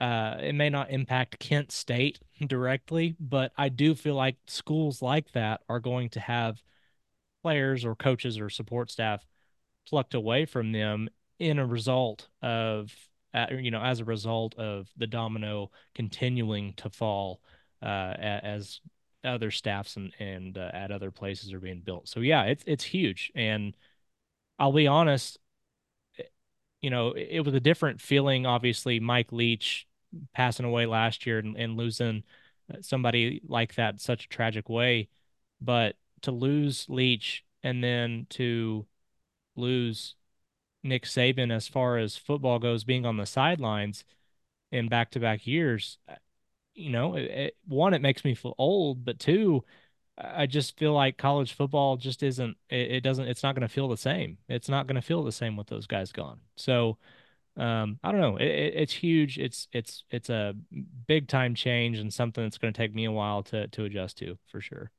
[0.00, 5.32] uh it may not impact Kent State directly, but I do feel like schools like
[5.32, 6.62] that are going to have
[7.42, 9.26] players or coaches or support staff
[9.88, 12.92] plucked away from them in a result of
[13.50, 17.40] you know as a result of the domino continuing to fall
[17.82, 18.80] uh as
[19.24, 22.08] other staffs and and uh, at other places are being built.
[22.08, 23.32] So yeah, it's it's huge.
[23.34, 23.76] And
[24.58, 25.38] I'll be honest
[26.80, 28.46] you know, it, it was a different feeling.
[28.46, 29.86] Obviously Mike Leach
[30.34, 32.22] passing away last year and, and losing
[32.72, 35.08] uh, somebody like that such a tragic way,
[35.60, 38.86] but to lose Leach and then to
[39.56, 40.14] lose
[40.88, 44.04] Nick Saban as far as football goes being on the sidelines
[44.72, 46.14] in back-to-back years, uh,
[46.74, 49.64] you know, it, it, one, it makes me feel old, but two,
[50.16, 52.56] I just feel like college football just isn't.
[52.68, 53.28] It, it doesn't.
[53.28, 54.38] It's not going to feel the same.
[54.48, 56.40] It's not going to feel the same with those guys gone.
[56.56, 56.98] So,
[57.56, 58.36] um, I don't know.
[58.36, 59.38] It, it's huge.
[59.38, 60.54] It's it's it's a
[61.06, 64.18] big time change and something that's going to take me a while to to adjust
[64.18, 64.90] to for sure.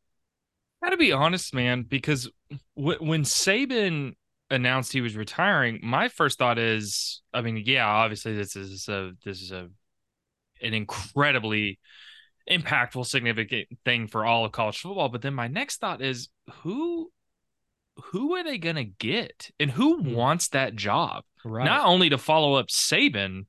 [0.82, 2.30] Got to be honest, man, because
[2.78, 4.16] w- when Saban
[4.50, 9.12] announced he was retiring, my first thought is, I mean, yeah, obviously this is a
[9.24, 9.70] this is a
[10.62, 11.80] an incredibly
[12.50, 15.10] impactful, significant thing for all of college football.
[15.10, 16.30] But then my next thought is
[16.62, 17.12] who
[18.06, 19.52] who are they gonna get?
[19.60, 20.14] And who hmm.
[20.14, 21.24] wants that job?
[21.46, 21.66] Right.
[21.66, 23.46] Not only to follow up Saban,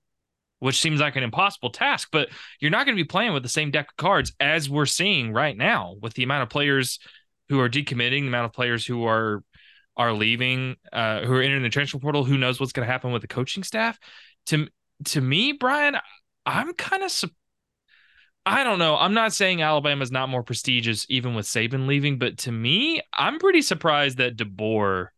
[0.61, 2.29] which seems like an impossible task, but
[2.61, 5.33] you're not going to be playing with the same deck of cards as we're seeing
[5.33, 6.99] right now with the amount of players
[7.49, 9.43] who are decommitting, the amount of players who are
[10.01, 12.25] are leaving, uh, who are entering the transfer portal.
[12.25, 13.99] Who knows what's going to happen with the coaching staff?
[14.47, 14.67] To
[15.05, 15.97] to me, Bryan,
[16.47, 17.29] I'm kind of su-
[18.47, 18.97] I don't know.
[18.97, 23.39] I'm not saying Alabama's not more prestigious even with Saban leaving, but to me, I'm
[23.39, 25.09] pretty surprised that DeBoer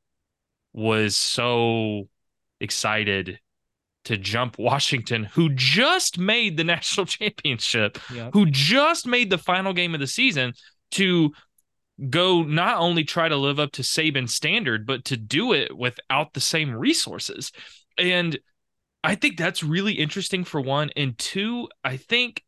[0.73, 2.09] was so
[2.61, 3.38] excited
[4.07, 8.31] to jump Washington, who just made the national championship, yep.
[8.33, 10.55] who just made the final game of the season,
[10.90, 11.33] to
[12.09, 16.33] go not only try to live up to Saban's standard, but to do it without
[16.33, 17.53] the same resources.
[17.99, 18.38] And
[19.05, 20.91] I think that's really interesting for one.
[20.97, 22.43] And two, I think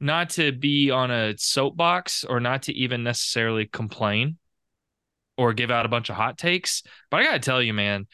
[0.00, 4.38] not to be on a soapbox or not to even necessarily complain
[5.38, 8.06] or give out a bunch of hot takes, but I got to tell you, man,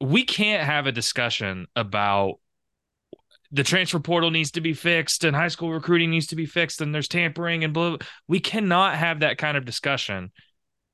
[0.00, 2.34] we can't have a discussion about
[3.50, 6.80] the transfer portal needs to be fixed and high school recruiting needs to be fixed
[6.80, 7.96] and there's tampering and blah.
[8.26, 10.30] We cannot have that kind of discussion.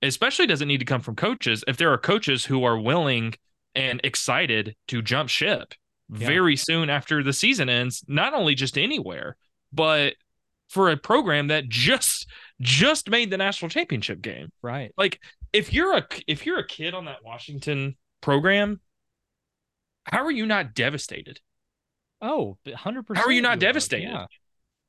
[0.02, 3.34] Especially doesn't need to come from coaches if there are coaches who are willing
[3.74, 5.74] and excited to jump ship
[6.12, 6.26] yeah.
[6.26, 9.36] very soon after the season ends, not only just anywhere,
[9.72, 10.14] but
[10.68, 12.26] for a program that just
[12.60, 14.50] just made the national championship game.
[14.62, 14.92] Right.
[14.96, 15.20] Like
[15.52, 18.80] if you're a if you're a kid on that Washington program,
[20.04, 21.40] how are you not devastated?
[22.24, 23.16] Oh, 100%.
[23.16, 24.08] How are you not devastated?
[24.08, 24.26] Yeah.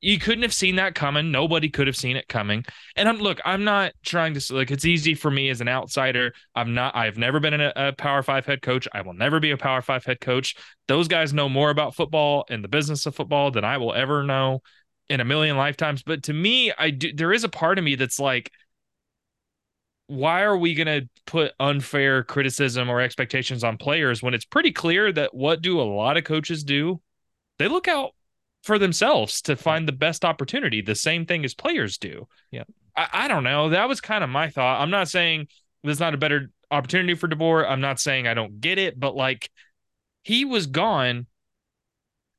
[0.02, 1.32] You couldn't have seen that coming.
[1.32, 2.64] Nobody could have seen it coming.
[2.96, 6.34] And I'm look, I'm not trying to like it's easy for me as an outsider.
[6.54, 8.88] I'm not I've never been a, a Power 5 head coach.
[8.94, 10.56] I will never be a Power 5 head coach.
[10.88, 14.24] Those guys know more about football and the business of football than I will ever
[14.24, 14.62] know
[15.10, 16.04] in a million lifetimes.
[16.04, 18.52] But to me, I do there is a part of me that's like
[20.08, 24.72] why are we going to put unfair criticism or expectations on players when it's pretty
[24.72, 27.02] clear that what do a lot of coaches do?
[27.60, 28.12] They look out
[28.64, 32.28] for themselves to find the best opportunity, the same thing as players do.
[32.52, 32.64] Yeah.
[32.96, 33.70] I, I don't know.
[33.70, 34.82] That was kind of my thought.
[34.82, 35.48] I'm not saying
[35.84, 37.70] there's not a better opportunity for DeBoer.
[37.70, 39.50] I'm not saying I don't get it, but like
[40.24, 41.28] he was gone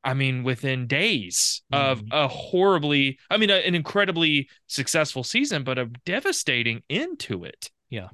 [0.07, 2.17] I mean, within days of mm-hmm.
[2.17, 7.73] a horribly, I mean, a, an incredibly successful season, but a devastating end to it.
[7.91, 8.09] Yeah.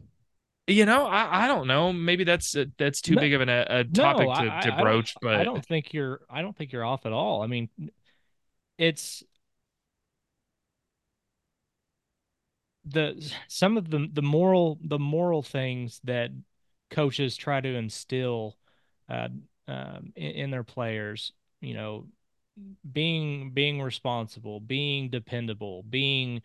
[0.69, 1.93] You know, I, I don't know.
[1.93, 4.77] Maybe that's uh, that's too no, big of an, a, topic no, to, I, to
[4.81, 7.43] broach, I but I don't think you're I don't think you're off at all.
[7.43, 7.69] I mean,
[8.79, 9.25] it's
[12.85, 16.31] the some of the the moral the moral things that
[16.91, 18.57] coaches try to instill
[19.09, 19.29] uh,
[19.69, 22.07] um, in, in their players you know
[22.91, 26.43] being being responsible being dependable being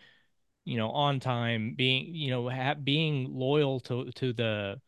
[0.68, 4.80] you know on time being you know ha- being loyal to to the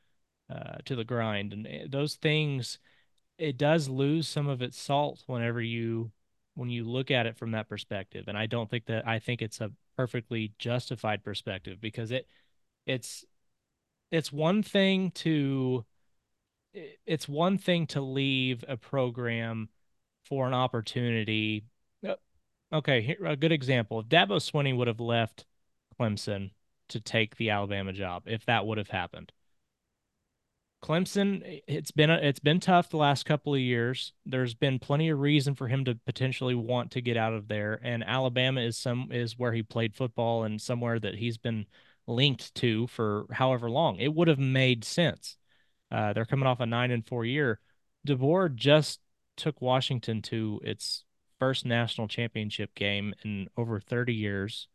[0.50, 2.80] uh, to the grind and eh, those things
[3.38, 6.12] it does lose some of its salt whenever you
[6.56, 9.42] when you look at it from that perspective and i don't think that i think
[9.42, 12.28] it's a perfectly justified perspective because it
[12.86, 13.24] it's
[14.12, 15.86] it's one thing to
[17.06, 19.70] it's one thing to leave a program
[20.24, 21.66] for an opportunity.
[22.08, 22.16] Uh,
[22.72, 24.00] okay, here, a good example.
[24.00, 25.46] If Dabo Swinney would have left
[26.00, 26.52] Clemson
[26.90, 29.32] to take the Alabama job, if that would have happened.
[30.82, 34.14] Clemson, it's been it's been tough the last couple of years.
[34.26, 37.80] There's been plenty of reason for him to potentially want to get out of there,
[37.84, 41.66] and Alabama is some is where he played football and somewhere that he's been
[42.08, 43.98] linked to for however long.
[43.98, 45.38] It would have made sense.
[45.92, 47.60] Uh, they're coming off a nine and four year.
[48.08, 49.02] DeBoer just
[49.36, 51.04] took Washington to its
[51.40, 54.68] first national championship game in over 30 years.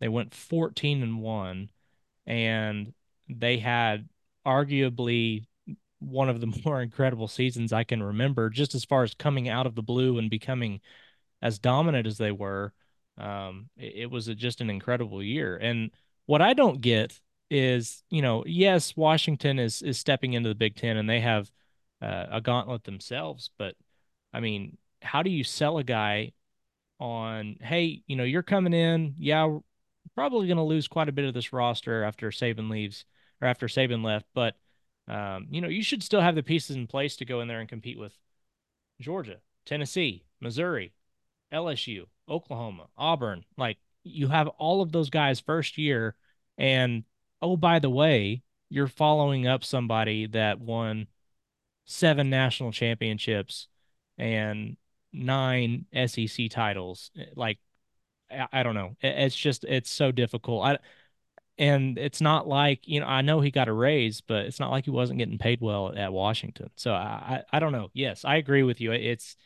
[0.00, 1.70] They went 14 and 1
[2.26, 2.92] and
[3.28, 4.08] they had
[4.46, 5.46] arguably
[5.98, 9.66] one of the more incredible seasons I can remember just as far as coming out
[9.66, 10.80] of the blue and becoming
[11.42, 12.72] as dominant as they were.
[13.18, 15.56] Um, it, it was a, just an incredible year.
[15.56, 15.90] And
[16.26, 20.76] what I don't get is, you know, yes, Washington is is stepping into the Big
[20.76, 21.50] 10 and they have
[22.02, 23.74] uh, a gauntlet themselves, but
[24.32, 26.32] I mean, how do you sell a guy
[26.98, 29.58] on, hey, you know, you're coming in, yeah,
[30.14, 33.04] probably going to lose quite a bit of this roster after Saban leaves
[33.40, 34.56] or after Saban left, but
[35.06, 37.60] um, you know, you should still have the pieces in place to go in there
[37.60, 38.16] and compete with
[39.00, 40.92] Georgia, Tennessee, Missouri,
[41.52, 43.44] LSU, Oklahoma, Auburn.
[43.56, 46.14] Like you have all of those guys first year
[46.56, 47.04] and
[47.42, 51.06] oh by the way, you're following up somebody that won
[51.84, 53.68] seven national championships
[54.16, 54.76] and
[55.12, 57.10] nine SEC titles.
[57.36, 57.58] Like
[58.30, 58.96] I, I don't know.
[59.00, 60.64] It, it's just it's so difficult.
[60.66, 60.78] I
[61.58, 64.70] and it's not like you know I know he got a raise, but it's not
[64.72, 66.70] like he wasn't getting paid well at Washington.
[66.76, 67.90] So I I, I don't know.
[67.94, 68.92] Yes, I agree with you.
[68.92, 69.36] It's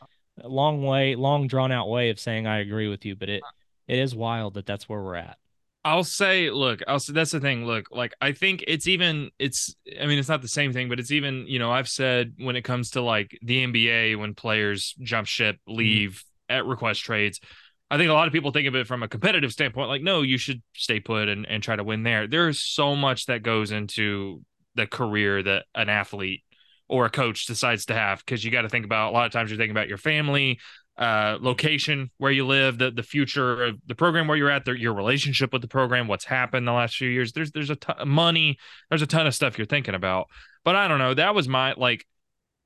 [0.43, 3.47] a long way, long drawn out way of saying I agree with you, but it
[3.89, 5.39] it is wild that that's where we're at.
[5.85, 7.65] I'll say, look, I'll say that's the thing.
[7.65, 11.01] Look, like I think it's even it's I mean, it's not the same thing, but
[11.01, 14.95] it's even, you know, I've said when it comes to like the NBA when players
[15.01, 15.99] jump ship, Mm-hmm.
[15.99, 17.41] leave at request trades.
[17.91, 20.23] I think a lot of people think of it from a competitive standpoint, like, no,
[20.23, 22.27] you should stay put and, and try to win there.
[22.27, 24.43] There's so much that goes into
[24.75, 26.43] the career that an athlete
[26.89, 29.33] or a coach decides to have because you got to think about a lot of
[29.33, 30.59] times you're thinking about your family,
[30.99, 34.73] uh, location where you live, the the future of the program where you're at, the,
[34.73, 37.33] your relationship with the program, what's happened the last few years.
[37.33, 40.27] There's there's a ton money, there's a ton of stuff you're thinking about.
[40.65, 41.15] But I don't know.
[41.15, 42.05] That was my like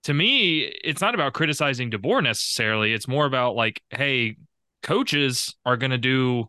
[0.05, 2.93] to me, it's not about criticizing DeBoer necessarily.
[2.93, 4.37] It's more about like, hey,
[4.83, 6.49] coaches are going to do.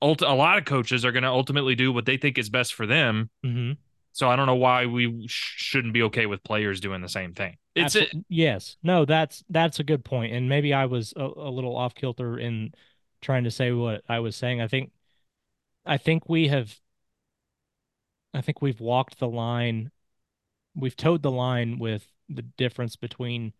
[0.00, 2.74] Ult- a lot of coaches are going to ultimately do what they think is best
[2.74, 3.30] for them.
[3.44, 3.72] Mm-hmm.
[4.12, 7.34] So I don't know why we sh- shouldn't be okay with players doing the same
[7.34, 7.56] thing.
[7.74, 8.10] It's it.
[8.10, 8.76] Absol- yes.
[8.82, 10.32] No, that's that's a good point.
[10.32, 12.72] And maybe I was a, a little off kilter in
[13.20, 14.60] trying to say what I was saying.
[14.60, 14.92] I think
[15.84, 16.76] I think we have
[18.34, 19.90] I think we've walked the line
[20.74, 23.52] we've towed the line with the difference between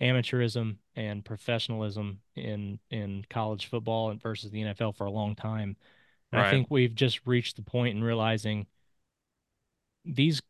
[0.00, 5.76] amateurism and professionalism in in college football and versus the NFL for a long time.
[6.32, 8.66] And I think we've just reached the point in realizing
[10.04, 10.42] these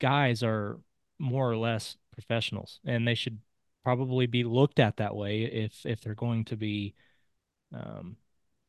[0.00, 0.80] guys are
[1.18, 3.38] more or less professionals and they should
[3.84, 6.94] probably be looked at that way if if they're going to be
[7.74, 8.16] um,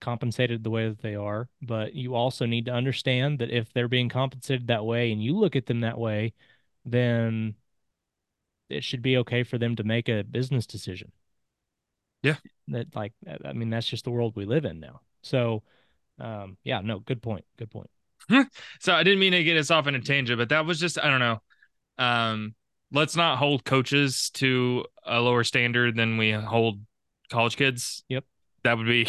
[0.02, 1.48] compensated the way that they are.
[1.62, 5.38] But you also need to understand that if they're being compensated that way and you
[5.38, 6.34] look at them that way
[6.86, 7.56] then
[8.70, 11.12] it should be okay for them to make a business decision
[12.24, 12.36] Yeah.
[12.70, 13.14] that like
[13.46, 15.64] i mean that's just the world we live in now so
[16.20, 17.90] um yeah no good point good point
[18.80, 21.00] so I didn't mean to get us off in a tangent, but that was just
[21.00, 21.42] I don't know.
[21.98, 22.56] Um,
[22.92, 26.80] let's not hold coaches to a lower standard than we hold
[27.30, 28.04] college kids.
[28.10, 28.26] Yep.
[28.64, 29.08] That would be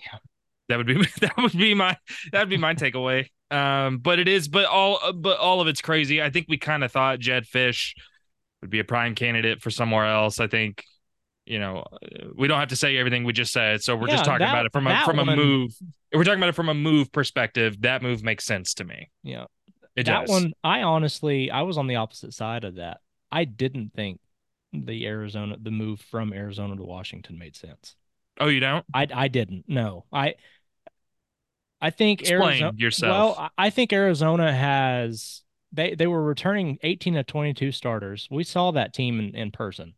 [0.00, 0.18] Yeah.
[0.68, 1.96] that would be that would be my
[2.32, 3.26] that would be my takeaway.
[3.50, 6.22] Um, but it is, but all but all of it's crazy.
[6.22, 7.94] I think we kind of thought Jedd Fisch
[8.60, 10.40] would be a prime candidate for somewhere else.
[10.40, 10.84] I think
[11.46, 11.98] you know uh,
[12.36, 14.66] we don't have to say everything we just said, so we're just talking that- about
[14.66, 15.70] it from a from a move.
[16.10, 19.10] If we're talking about it from a move perspective, that move makes sense to me.
[19.22, 19.44] yeah
[19.96, 20.30] It that does.
[20.30, 22.98] one i honestly i was on the opposite side of that
[23.30, 24.20] i didn't think
[24.72, 27.94] the arizona the move from arizona to washington made sense
[28.40, 28.84] Oh, you don't?
[28.94, 30.34] i i didn't no i
[31.80, 33.10] i think Explain arizona yourself.
[33.36, 38.44] well I- i think arizona has they they were returning 18 to 22 starters we
[38.44, 39.94] saw that team in, in person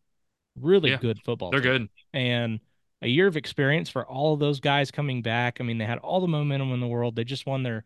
[0.61, 1.73] really Yeah, good football They're team.
[1.73, 1.89] good.
[2.13, 2.61] and
[3.03, 5.59] a year of experience for all of those guys coming back.
[5.61, 7.17] I mean, they had all the momentum in the world.
[7.17, 7.85] They just won their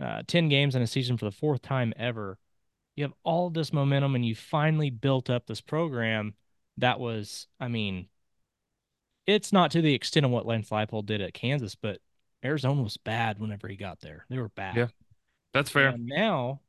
[0.00, 2.38] uh, 10 games in a season for the fourth time ever.
[2.96, 6.34] You have all this momentum, and you finally built up this program
[6.78, 8.08] that was, I mean,
[9.26, 11.98] it's not to the extent of what Lance Leipold did at Kansas, but
[12.44, 14.26] Arizona was bad whenever he got there.
[14.28, 14.76] They were bad.
[14.76, 14.86] Yeah.
[15.54, 15.88] That's fair.
[15.88, 16.60] And now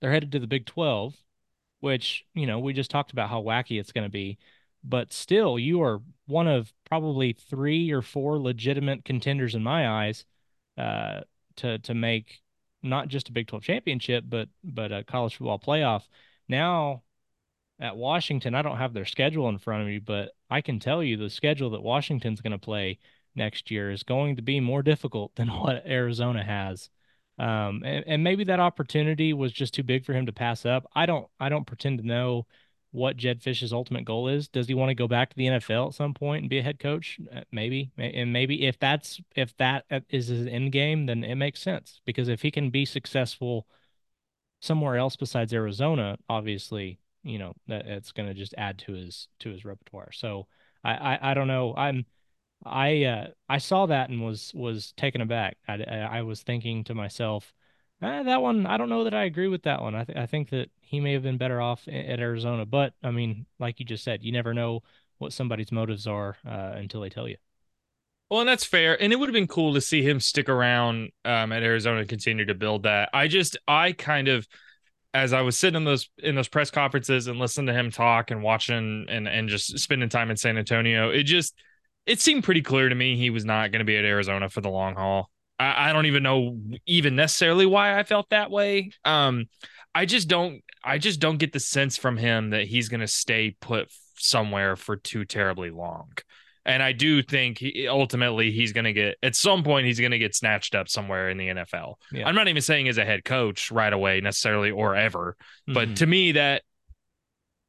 [0.00, 1.14] they're headed to the Big 12,
[1.80, 4.38] which, you know, we just talked about how wacky it's going to be.
[4.82, 10.24] But still, you are one of probably three or four legitimate contenders in my eyes
[10.78, 11.20] uh,
[11.56, 12.40] to to make
[12.82, 16.04] not just a Big 12 championship, but but a college football playoff.
[16.48, 17.02] Now
[17.80, 21.02] at Washington, I don't have their schedule in front of me, but I can tell
[21.02, 22.98] you the schedule that Washington's going to play
[23.34, 26.90] next year is going to be more difficult than what Arizona has.
[27.40, 30.86] Um, and, and maybe that opportunity was just too big for him to pass up.
[30.94, 32.46] I don't I don't pretend to know
[32.90, 34.48] what Jedd Fisch's ultimate goal is.
[34.48, 36.62] Does he want to go back to the NFL at some point and be a
[36.62, 37.18] head coach?
[37.34, 37.92] Uh, Maybe.
[37.96, 42.28] And maybe if that's if that uh, his end game, then it makes sense because
[42.28, 43.66] if he can be successful
[44.60, 49.28] somewhere else besides Arizona, obviously, you know, that it's going to just add to his
[49.40, 50.12] to his repertoire.
[50.12, 50.46] So
[50.84, 51.74] I, I I don't know.
[51.74, 52.04] I'm
[52.64, 55.56] I uh I saw that and was was taken aback.
[55.66, 57.52] I I, was thinking to myself,
[58.02, 59.94] eh, that one I don't know that I agree with that one.
[59.94, 63.10] I th- I think that he may have been better off at Arizona, but I
[63.10, 64.82] mean, like you just said, you never know
[65.18, 67.36] what somebody's motives are uh, until they tell you.
[68.30, 69.00] Well, and that's fair.
[69.02, 72.08] And it would have been cool to see him stick around um, at Arizona and
[72.08, 73.10] continue to build that.
[73.12, 74.46] I just, I kind of,
[75.12, 78.30] as I was sitting in those in those press conferences and listening to him talk
[78.30, 81.54] and watching and and just spending time in San Antonio, it just
[82.06, 84.60] it seemed pretty clear to me he was not going to be at Arizona for
[84.60, 85.30] the long haul.
[85.58, 88.90] I, I don't even know even necessarily why I felt that way.
[89.04, 89.46] Um,
[89.94, 93.06] I just don't I just don't get the sense from him that he's going to
[93.08, 96.10] stay put somewhere for too terribly long.
[96.66, 100.12] And I do think he, ultimately he's going to get at some point he's going
[100.12, 101.94] to get snatched up somewhere in the NFL.
[102.12, 102.28] Yeah.
[102.28, 105.36] I'm not even saying as a head coach right away necessarily or ever,
[105.66, 105.96] but Mhm.
[105.96, 106.62] to me that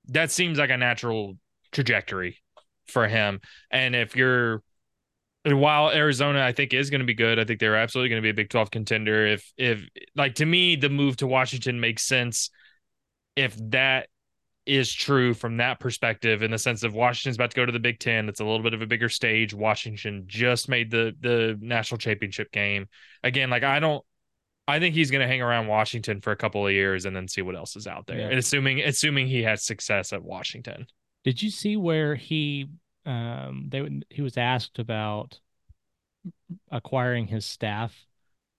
[0.09, 1.38] that seems like a natural
[1.71, 2.38] trajectory
[2.88, 3.41] for him.
[3.69, 4.63] And if you're
[5.45, 8.25] while Arizona I think is going to be good, I think they're absolutely going to
[8.25, 12.03] be a Big 12 contender if if like to me the move to Washington makes
[12.03, 12.51] sense
[13.36, 14.07] if that
[14.65, 17.79] is true from that perspective in the sense of Washington's about to go to the
[17.79, 18.29] Big Ten.
[18.29, 19.53] It's a little bit of a bigger stage.
[19.53, 22.88] Washington just made the the national championship game.
[23.23, 24.03] Again, like I don't
[24.67, 27.41] I think he's gonna hang around Washington for a couple of years and then see
[27.41, 28.19] what else is out there.
[28.19, 28.27] Yeah.
[28.27, 30.86] And assuming assuming he has success at Washington.
[31.24, 32.67] Did you see where he
[33.05, 35.39] um they he was asked about
[36.72, 38.05] acquiring his staff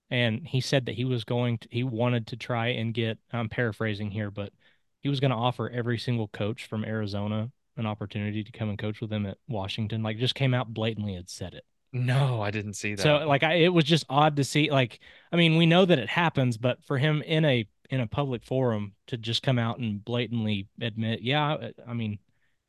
[0.09, 3.49] and he said that he was going to he wanted to try and get I'm
[3.49, 4.51] paraphrasing here but
[4.99, 8.77] he was going to offer every single coach from Arizona an opportunity to come and
[8.77, 11.65] coach with him at Washington like just came out blatantly had said it.
[11.95, 13.01] No, I didn't see that.
[13.01, 14.99] So like I it was just odd to see like
[15.31, 18.43] I mean we know that it happens but for him in a in a public
[18.43, 22.17] forum to just come out and blatantly admit yeah I, I mean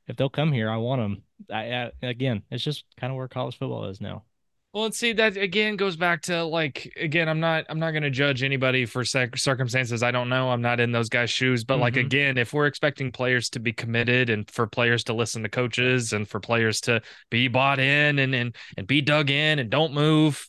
[0.06, 3.28] if they'll come here I want them I, I again it's just kind of where
[3.28, 4.24] college football is now.
[4.72, 8.02] Well, and see that again goes back to like again, I'm not I'm not going
[8.02, 10.50] to judge anybody for cir- circumstances I don't know.
[10.50, 12.06] I'm not in those guys' shoes, but like Mhm.
[12.06, 16.12] again, if we're expecting players to be committed and for players to listen to coaches
[16.12, 19.94] and for players to be bought in and and and be dug in and don't
[19.94, 20.48] move,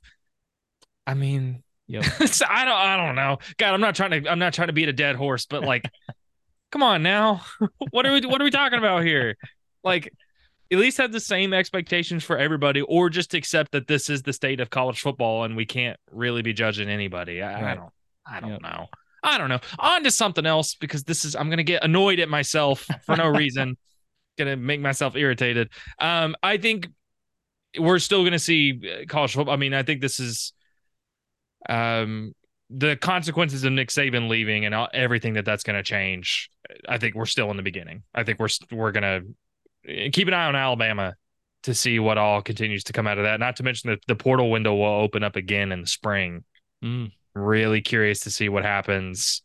[1.05, 2.01] I mean, so
[2.49, 3.37] I don't I don't know.
[3.57, 5.87] God, I'm not trying to I'm not trying to beat a dead horse, but like,
[6.71, 7.41] come on now,
[7.91, 9.35] what are we what are we talking about here?
[9.83, 10.11] Like
[10.71, 14.33] at least have the same expectations for everybody, or just accept that this is the
[14.33, 17.41] state of college football and we can't really be judging anybody.
[17.41, 17.89] I, I don't,
[18.27, 18.61] I don't Yep.
[18.61, 18.87] know.
[19.23, 19.59] I don't know.
[19.79, 23.27] On to something else because this is I'm gonna get annoyed at myself for no
[23.41, 23.77] reason.
[24.37, 25.69] gonna make myself irritated.
[25.99, 26.87] Um, I think
[27.79, 29.53] we're still gonna see uh, college football.
[29.53, 30.53] I mean, I think this is
[31.69, 32.33] um
[32.69, 36.49] the consequences of Nick Saban leaving and all, everything that that's going to change.
[36.87, 38.03] I think we're still in the beginning.
[38.13, 39.35] I think we're we're going
[39.85, 41.15] to keep an eye on Alabama
[41.63, 43.39] to see what all continues to come out of that.
[43.39, 46.43] Not to mention that the portal window will open up again in the spring.
[46.83, 47.11] Mm.
[47.33, 49.41] Really curious to see what happens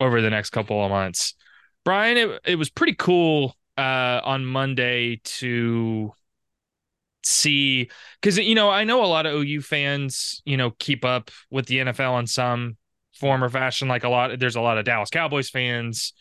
[0.00, 1.34] over the next couple of months.
[1.84, 6.12] Bryan, it, it was pretty cool uh, on Monday to
[7.22, 7.90] see
[8.20, 11.66] because you know I know a lot of OU fans you know keep up with
[11.66, 12.76] the NFL in some
[13.16, 13.88] form or fashion.
[13.88, 16.12] Like a lot, there's a lot of Dallas Cowboys fans,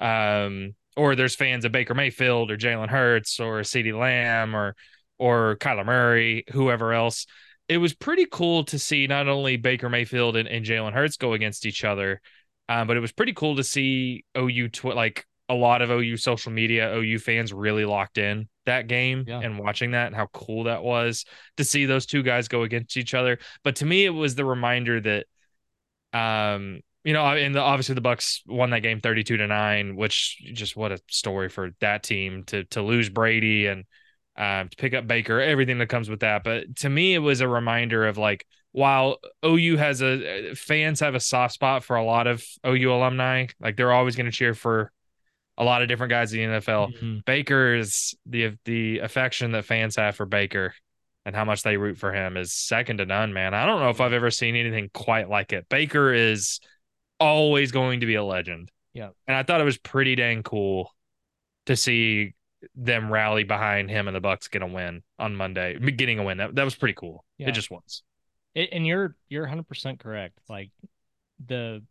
[0.00, 4.74] um, or there's fans of Baker Mayfield or Jalen Hurts or CeeDee Lamb or
[5.18, 7.26] or Kyler Murray, whoever else.
[7.68, 11.34] It was pretty cool to see not only Baker Mayfield and, and Jalen Hurts go
[11.34, 12.20] against each other,
[12.68, 16.16] um, but it was pretty cool to see OU tw- like a lot of OU
[16.16, 19.40] social media, OU fans really locked in that game Yeah.
[19.40, 21.24] and watching that and how cool that was
[21.58, 23.38] to see those two guys go against each other.
[23.62, 25.26] But to me, it was the reminder that,
[26.12, 30.38] um, you know, and the, obviously the Bucs won that game thirty-two to nine, which
[30.52, 33.84] just what a story for that team to to lose Brady and
[34.36, 36.44] um, to pick up Baker, everything that comes with that.
[36.44, 41.14] But to me, it was a reminder of like, while OU has a fans have
[41.14, 44.54] a soft spot for a lot of OU alumni, like they're always going to cheer
[44.54, 44.92] for
[45.58, 46.92] a lot of different guys in the NFL.
[46.94, 47.24] Mhm.
[47.24, 50.74] Baker is the the affection that fans have for Baker
[51.26, 53.52] and how much they root for him is second to none, man.
[53.52, 55.68] I don't know if I've ever seen anything quite like it.
[55.68, 56.60] Baker is
[57.20, 58.70] always going to be a legend.
[58.94, 59.10] Yeah.
[59.28, 60.92] And I thought it was pretty dang cool
[61.66, 62.34] to see
[62.74, 66.38] them rally behind him and the Bucs get a win on Monday, getting a win.
[66.38, 67.24] That, that was pretty cool.
[67.38, 67.48] Yeah.
[67.48, 68.02] It just was.
[68.54, 70.40] It, and you're you're 100% correct.
[70.48, 70.70] Like
[71.46, 71.82] the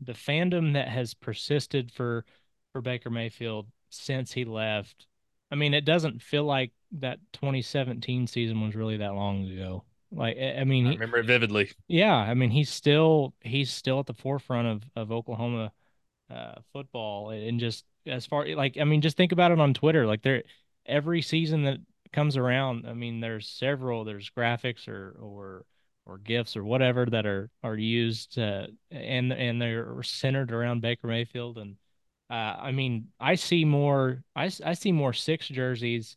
[0.00, 2.24] the fandom that has persisted for
[2.72, 5.06] for Baker Mayfield since he left.
[5.50, 9.84] I mean, it doesn't feel like that 2017 season was really that long ago.
[10.12, 11.70] Like I I mean, I remember it vividly.
[11.88, 15.72] yeah, I mean, he's still he's still at the forefront of of Oklahoma
[16.30, 20.06] uh, football, and just as far like I mean, just think about it on Twitter.
[20.06, 20.42] Like there,
[20.86, 21.78] every season that
[22.12, 24.04] comes around, I mean, there's several.
[24.04, 25.64] There's graphics or or
[26.06, 31.06] or gifts or whatever that are are used, uh, and and they're centered around Baker
[31.06, 31.58] Mayfield.
[31.58, 31.76] And
[32.30, 34.22] uh, I mean, I see more.
[34.36, 36.16] I see more six jerseys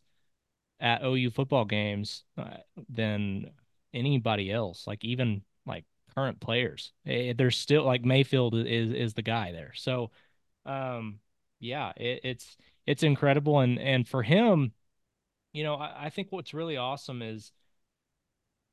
[0.80, 3.50] at OU football games uh, than
[3.96, 4.86] anybody else.
[4.86, 5.84] Like even like
[6.14, 9.72] current players, eh, there's still like Mayfield is is the guy there.
[9.74, 10.10] So,
[10.64, 11.20] um,
[11.60, 14.72] yeah, it, it's it's incredible, and and for him,
[15.52, 17.52] you know, I, I think what's really awesome is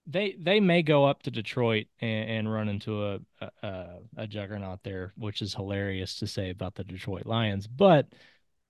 [0.05, 3.19] they they may go up to Detroit and, and run into a,
[3.61, 3.85] a
[4.17, 7.67] a juggernaut there, which is hilarious to say about the Detroit Lions.
[7.67, 8.07] But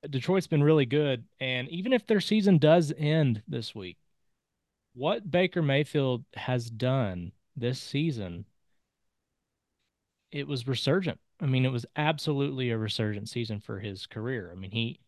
[0.10, 3.97] Detroit's been really good, and even if their season does end this week,
[4.94, 8.46] what Baker Mayfield has done this season,
[10.32, 11.20] it was resurgent.
[11.39, 14.50] I mean, it was absolutely a resurgent season for his career.
[14.52, 15.00] I mean, he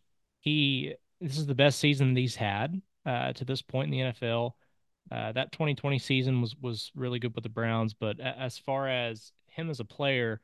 [0.41, 4.53] he this is the best season he's had uh, to this point in the NFL.
[5.11, 9.31] Uh, that 2020 season was was really good with the Browns, but as far as
[9.47, 10.41] him as a player,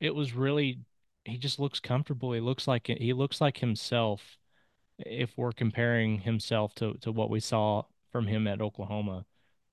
[0.00, 0.80] it was really
[1.24, 2.32] he just looks comfortable.
[2.32, 4.38] He looks like he looks like himself.
[4.98, 9.24] If we're comparing himself to to what we saw from him at Oklahoma,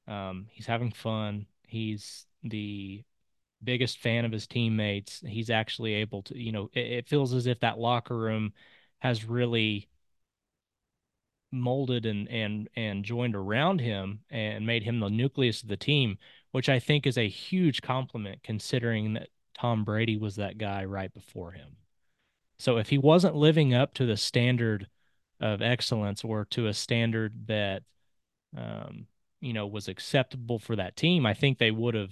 [0.07, 1.45] um, he's having fun.
[1.67, 3.03] He's the
[3.63, 5.23] biggest fan of his teammates.
[5.25, 8.53] He's actually able to, you know, it, it feels as if that locker room
[8.99, 9.89] has really
[11.51, 16.17] molded and and and joined around him and made him the nucleus of the team,
[16.51, 21.13] which I think is a huge compliment considering that Tom Brady was that guy right
[21.13, 21.77] before him.
[22.57, 24.87] So if he wasn't living up to the standard
[25.39, 27.83] of excellence or to a standard that
[28.57, 29.07] um,
[29.41, 32.11] you know was acceptable for that team, I think they would have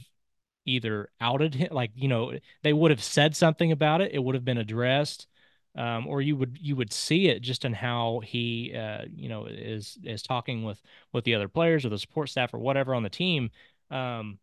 [0.65, 2.33] either outed him like you know
[2.63, 4.11] they would have said something about it.
[4.13, 5.27] It would have been addressed
[5.75, 9.45] um, or you would you would see it just in how he uh, you know
[9.45, 10.81] is is talking with
[11.13, 13.51] with the other players or the support staff or whatever on the team.
[13.89, 14.39] Um,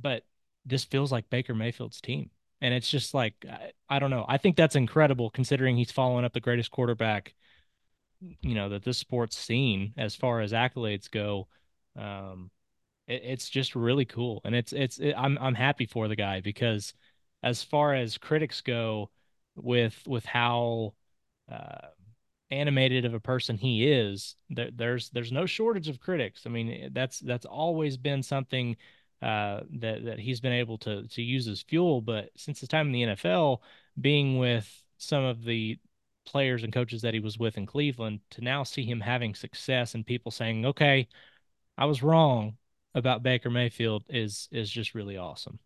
[0.00, 0.24] but
[0.64, 2.30] this feels like Baker Mayfield's team.
[2.60, 4.24] And it's just like I, I don't know.
[4.28, 7.34] I think that's incredible considering he's following up the greatest quarterback
[8.40, 11.48] you know that this sport's seen as far as accolades go
[11.98, 12.50] um,
[13.06, 16.40] it, it's just really cool and it's it's it, I'm I'm happy for the guy
[16.40, 16.94] because
[17.42, 19.10] as far as critics go
[19.56, 20.94] with with how
[21.50, 21.88] uh,
[22.50, 26.42] animated of a person he is, there, there's there's no shortage of critics.
[26.46, 28.76] I mean, that's that's always been something
[29.20, 32.00] uh, that that he's been able to to use as fuel.
[32.00, 33.58] But since his time in the NFL,
[34.00, 35.78] being with some of the
[36.24, 39.94] players and coaches that he was with in Cleveland, to now see him having success
[39.94, 41.08] and people saying, "Okay,
[41.76, 42.56] I was wrong
[42.94, 45.58] about Baker Mayfield," is is just really awesome.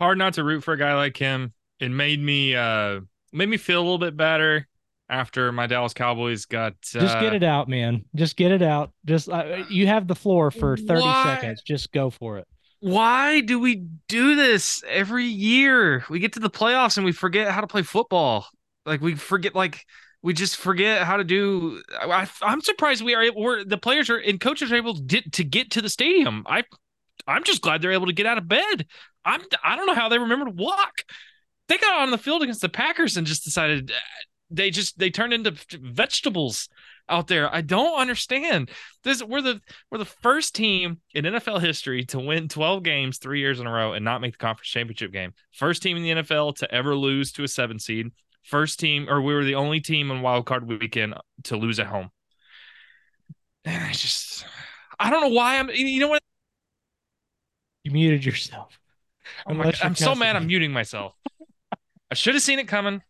[0.00, 3.00] Hard not to root for a guy like him it made me uh
[3.32, 4.68] made me feel a little bit better
[5.08, 8.04] after my Dallas Cowboys got uh, Just get it out, man.
[8.14, 8.92] Just get it out.
[9.04, 11.60] Just uh, you have the floor for 30 why, seconds.
[11.62, 12.46] Just go for it.
[12.80, 16.04] Why do we do this every year?
[16.08, 18.46] We get to the playoffs and we forget how to play football.
[18.86, 19.84] Like we forget like
[20.22, 24.18] we just forget how to do I, am surprised we are we're the players are
[24.18, 26.44] and coaches are able to get, to get to the stadium.
[26.46, 26.64] I
[27.26, 28.86] I'm just glad they're able to get out of bed.
[29.24, 31.04] I'm I don't know how they remember to walk
[31.72, 33.94] they got on the field against the Packers and just decided uh,
[34.50, 36.68] they just they turned into vegetables
[37.08, 37.52] out there.
[37.52, 38.70] I don't understand.
[39.02, 39.60] This we're the
[39.90, 43.72] we're the first team in NFL history to win 12 games 3 years in a
[43.72, 45.32] row and not make the conference championship game.
[45.52, 48.08] First team in the NFL to ever lose to a 7 seed.
[48.42, 51.14] First team or we were the only team on wild card weekend
[51.44, 52.10] to lose at home.
[53.64, 54.44] And I just
[54.98, 56.22] I don't know why I'm you know what
[57.84, 58.78] you muted yourself.
[59.46, 61.14] Oh my, I'm so mad I'm muting myself.
[62.10, 63.02] I should have seen it coming.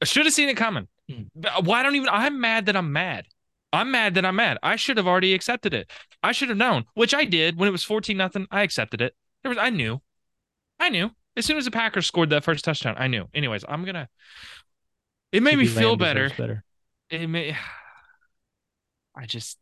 [0.00, 0.88] I should have seen it coming.
[1.10, 1.28] Mm.
[1.64, 3.26] Why don't even I'm mad that I'm mad.
[3.72, 4.58] I'm mad that I'm mad.
[4.62, 5.90] I should have already accepted it.
[6.22, 8.46] I should have known, which I did when it was 14 nothing.
[8.50, 9.14] I accepted it.
[9.42, 10.00] There was I knew.
[10.78, 11.10] I knew.
[11.36, 13.28] As soon as the Packers scored that first touchdown, I knew.
[13.32, 14.08] Anyways, I'm gonna
[15.32, 16.30] it made me feel better.
[16.36, 16.64] better.
[17.10, 17.56] It may
[19.16, 19.58] I just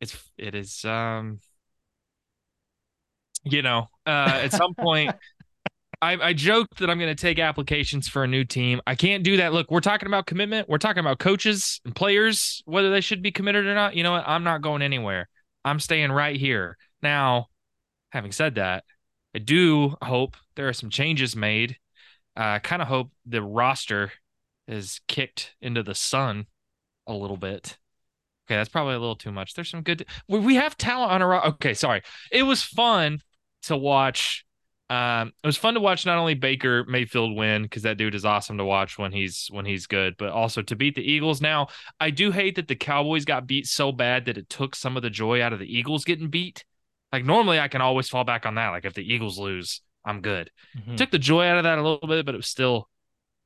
[0.00, 1.40] it's it is um
[3.44, 5.14] you know, uh at some point
[6.02, 8.80] I, I joked that I'm going to take applications for a new team.
[8.86, 9.52] I can't do that.
[9.52, 10.68] Look, we're talking about commitment.
[10.68, 13.94] We're talking about coaches and players, whether they should be committed or not.
[13.94, 14.24] You know what?
[14.26, 15.28] I'm not going anywhere.
[15.62, 16.78] I'm staying right here.
[17.02, 17.48] Now,
[18.10, 18.84] having said that,
[19.34, 21.76] I do hope there are some changes made.
[22.34, 24.10] Uh, I kind of hope the roster
[24.70, 26.46] is kicked into the sun
[27.06, 27.78] a little bit.
[28.46, 29.54] Okay, that's probably a little too much.
[29.54, 30.06] There's some good.
[30.28, 31.48] We have talent on a.
[31.50, 32.02] Okay, sorry.
[32.32, 33.20] It was fun
[33.62, 34.44] to watch
[34.90, 38.24] um, it was fun to watch not only Baker Mayfield win because that dude is
[38.24, 41.40] awesome to watch when he's when he's good, but also to beat the Eagles.
[41.40, 41.68] Now,
[42.00, 45.04] I do hate that the Cowboys got beat so bad that it took some of
[45.04, 46.64] the joy out of the Eagles getting beat.
[47.12, 48.70] Like normally, I can always fall back on that.
[48.70, 50.50] Like if the Eagles lose, I'm good.
[50.76, 50.96] Mm-hmm.
[50.96, 52.88] Took the joy out of that a little bit, but it was still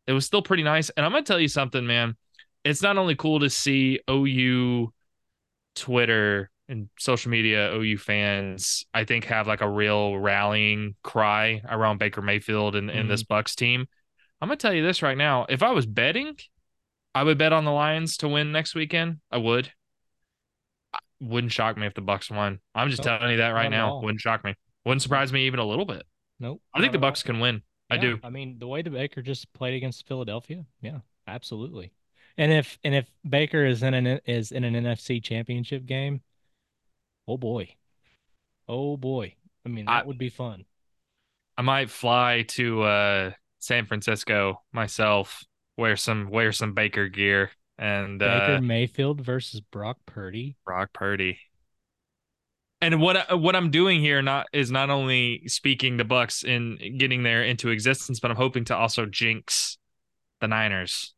[0.07, 0.91] it was still pretty nice.
[0.91, 2.17] And I'm gonna tell you something, man.
[2.65, 4.93] It's not only cool to see OU
[5.75, 11.99] Twitter and social media OU fans, I think, have like a real rallying cry around
[11.99, 13.35] Baker Mayfield and, and this mm-hmm.
[13.35, 13.87] Bucs team.
[14.41, 15.47] I'm gonna tell you this right now.
[15.49, 16.37] If I was betting,
[17.15, 19.19] I would bet on the Lions to win next weekend.
[19.31, 19.73] I would.
[21.21, 22.61] Wouldn't shock me if the Bucs won.
[22.75, 24.01] I'm just Nope, telling you that right now.
[24.01, 24.55] Wouldn't shock me.
[24.85, 26.03] Wouldn't surprise me even a little bit.
[26.41, 26.61] Nope.
[26.75, 27.13] I think the at all.
[27.13, 27.63] Bucs can win.
[27.95, 28.19] I Yeah, do.
[28.23, 31.93] I mean, the way the Baker just played against Philadelphia, yeah, absolutely.
[32.37, 36.23] And if and if Baker is in an is in an NFC Championship game,
[37.29, 37.75] oh boy,
[38.69, 39.35] oh boy.
[39.67, 40.65] I mean, that I- would be fun.
[41.57, 43.31] I might fly to uh,
[43.61, 45.45] San Francisco myself,
[45.77, 50.57] wear some wear some Baker gear and Baker uh, Mayfield versus Brock Purdy.
[50.65, 51.39] Brock Purdy.
[52.85, 56.99] And what I- what I'm doing here not is not only speaking the Bucs in
[56.99, 59.79] getting there into existence, but I'm hoping to also jinx
[60.41, 61.15] the Niners.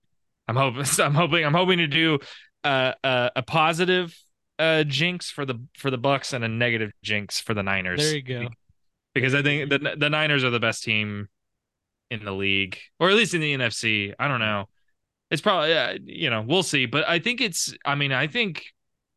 [0.49, 2.19] I'm hoping I'm hoping I'm hoping to do
[2.64, 4.17] uh, a a positive
[4.59, 8.01] uh, jinx for the for the Bucs and a negative jinx for the Niners.
[8.01, 8.49] There you go.
[9.14, 11.29] because I think the the Niners are the best team
[12.11, 14.14] in the league, or at least in the NFC.
[14.19, 14.69] I don't know.
[15.33, 17.75] It's probably uh, you know we'll see, but I think it's.
[17.85, 18.67] I mean, I think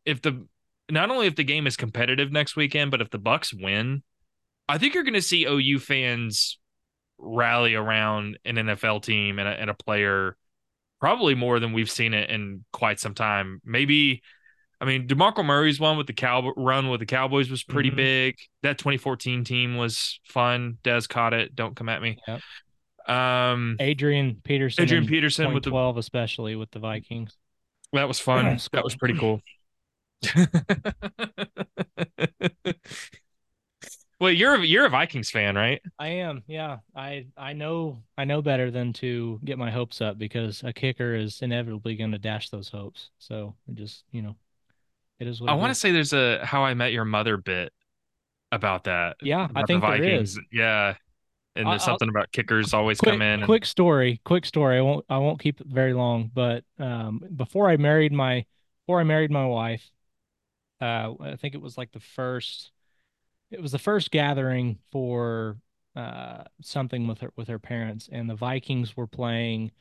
[0.05, 0.47] if the
[0.89, 4.03] not only if the game is competitive next weekend, but if the Bucs win,
[4.67, 6.57] I think you're going to see OU fans
[7.17, 10.37] rally around an NFL team and a, and a player
[10.99, 13.61] probably more than we've seen it in quite some time.
[13.65, 14.21] Maybe.
[14.81, 17.95] I mean, DeMarco Murray's one with the cow run with the Cowboys was pretty Mhm.
[17.97, 18.35] big.
[18.63, 20.77] That 2014 team was fun.
[20.83, 21.55] Dez caught it.
[21.55, 22.17] Don't come at me.
[22.27, 22.41] Yep.
[23.13, 24.83] Um, Adrian Peterson.
[24.83, 27.35] Adrian Peterson with the 12, especially with the Vikings.
[27.91, 28.59] that was fun.
[28.71, 29.41] That was pretty cool.
[34.19, 35.81] well, you're a, you're a Vikings fan, right?
[35.97, 36.77] I am, yeah.
[36.95, 41.15] I I know I know better than to get my hopes up because a kicker
[41.15, 43.09] is inevitably going to dash those hopes.
[43.19, 44.35] So it just you know,
[45.19, 47.71] it is what I want to say there's a How I Met Your Mother bit
[48.51, 49.17] about that.
[49.21, 50.31] Yeah, I about the think there Vikings.
[50.31, 50.39] is.
[50.51, 50.95] Yeah,
[51.55, 53.39] and I'll- there's something about kickers always quick, come in.
[53.39, 57.21] and- quick story quick story i won't i won't keep it very long but um
[57.35, 58.45] before i married my
[58.85, 59.89] before i married my wife
[60.81, 62.71] uh i think it was like the first
[63.51, 65.57] it was the first gathering for
[65.95, 69.71] uh something with her with her parents and the vikings were playing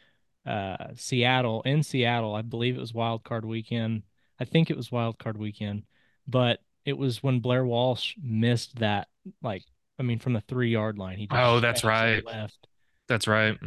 [0.47, 4.03] uh seattle in seattle i believe it was wild card weekend
[4.41, 5.85] i think it was wild card weekend
[6.27, 9.09] but it was when blair walsh missed that
[9.43, 9.65] like
[9.99, 12.25] i mean from the three yard line he just Oh, that's right.
[12.25, 12.69] left
[13.09, 13.59] That's right.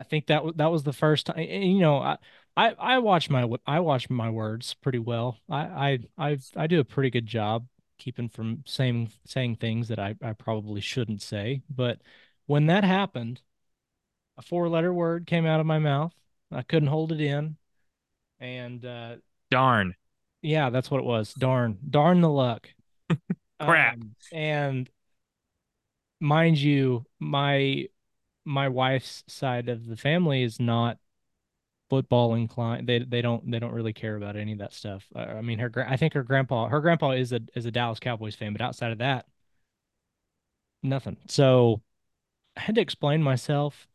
[0.00, 1.38] I think that was that was the first time.
[1.38, 2.18] And, you know, I
[2.56, 5.38] I I watch my I watch my words pretty well.
[5.50, 7.66] I I I I do a pretty good job
[7.98, 11.62] keeping from saying saying things that I I probably shouldn't say.
[11.68, 12.00] But
[12.46, 13.40] when that happened,
[14.38, 16.12] a four letter word came out of my mouth.
[16.52, 17.56] I couldn't hold it in,
[18.38, 19.16] and uh,
[19.50, 19.94] Darn.
[20.42, 21.34] yeah, that's what it was.
[21.34, 22.68] Darn, darn the luck.
[23.60, 23.94] Crap.
[23.94, 24.90] Um, and
[26.20, 27.86] mind you, my
[28.44, 30.98] my wife's side of the family is not
[31.90, 32.88] football inclined.
[32.88, 35.06] They they don't they don't really care about any of that stuff.
[35.14, 38.00] Uh, I mean, her I think her grandpa her grandpa is a is a Dallas
[38.00, 39.26] Cowboys fan, but outside of that,
[40.82, 41.16] nothing.
[41.28, 41.82] So
[42.56, 43.86] I had to explain myself.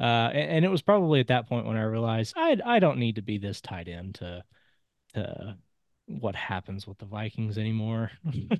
[0.00, 2.98] Uh, and, and it was probably at that point when I realized I I don't
[2.98, 4.44] need to be this tied in to
[5.14, 5.58] to
[6.06, 8.10] what happens with the Vikings anymore.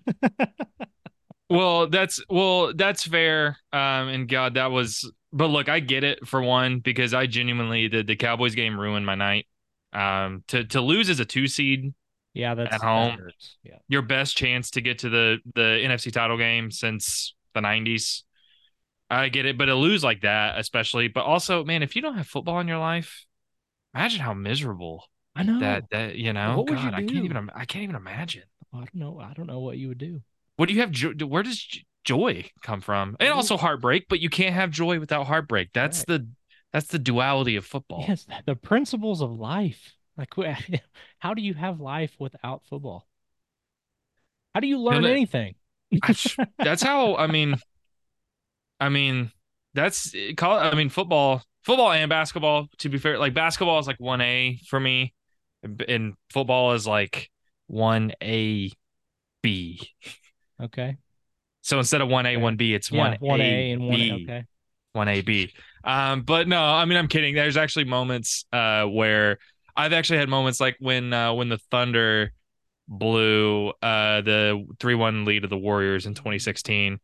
[1.53, 3.59] Well, that's well, that's fair.
[3.74, 5.11] Um, and God, that was.
[5.33, 9.07] But look, I get it for one because I genuinely the the Cowboys game ruined
[9.07, 9.47] my night.
[9.93, 11.95] Um, to to lose as a two seed,
[12.35, 13.18] yeah, that's At home.
[13.18, 13.57] hurts.
[13.62, 13.76] Yeah.
[13.89, 18.22] your best chance to get to the the NFC title game since the '90s.
[19.11, 22.16] I get it, but to lose like that, especially, but also, man, if you don't
[22.16, 23.26] have football in your life,
[23.95, 25.05] imagine how miserable
[25.37, 25.61] I know.
[25.61, 26.57] that that you know.
[26.57, 28.45] What would you God, I can't even I can't even imagine.
[28.72, 29.20] I don't know.
[29.20, 30.22] I don't know what you would do.
[30.57, 30.95] What do you have?
[31.28, 31.66] Where does
[32.05, 33.16] joy come from?
[33.20, 33.36] And mm-hmm.
[33.36, 35.70] also heartbreak, but you can't have joy without heartbreak.
[35.72, 36.18] That's Right.
[36.20, 36.28] the
[36.72, 38.05] that's the duality of football.
[38.09, 39.94] Yes, the principles of life.
[40.16, 40.32] Like,
[41.18, 43.07] how do you have life without football?
[44.55, 45.55] How do you learn know- anything?
[46.03, 46.14] I
[46.59, 47.57] that's how I mean.
[48.80, 49.30] I mean,
[49.74, 50.59] that's call.
[50.59, 52.68] I mean, football, football and basketball.
[52.78, 55.12] To be fair, like basketball is like one A for me,
[55.62, 57.30] and- and football is like
[57.66, 58.72] one A
[59.42, 59.80] B.
[60.62, 60.96] Okay.
[61.63, 64.11] So instead of one A, one B, it's one one A and one B.
[64.11, 64.33] A.
[64.33, 64.45] Okay.
[64.93, 65.53] one AB.
[65.85, 67.35] Um, but no, I mean I'm kidding.
[67.35, 69.39] There's actually moments uh where
[69.77, 72.33] I've actually had moments like when uh when the Thunder
[72.89, 76.99] blew uh the 3-1 lead of the Warriors in 2016.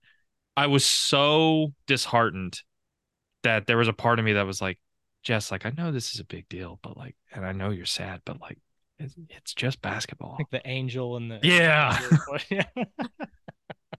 [0.57, 2.61] I was so disheartened
[3.45, 4.79] that there was a part of me that was like,
[5.23, 7.87] Jess, like I know this is a big deal, but like and I know you're
[7.87, 8.59] sad, but like
[8.99, 10.35] It's, it's just basketball.
[10.39, 11.97] Like the angel and the Yeah.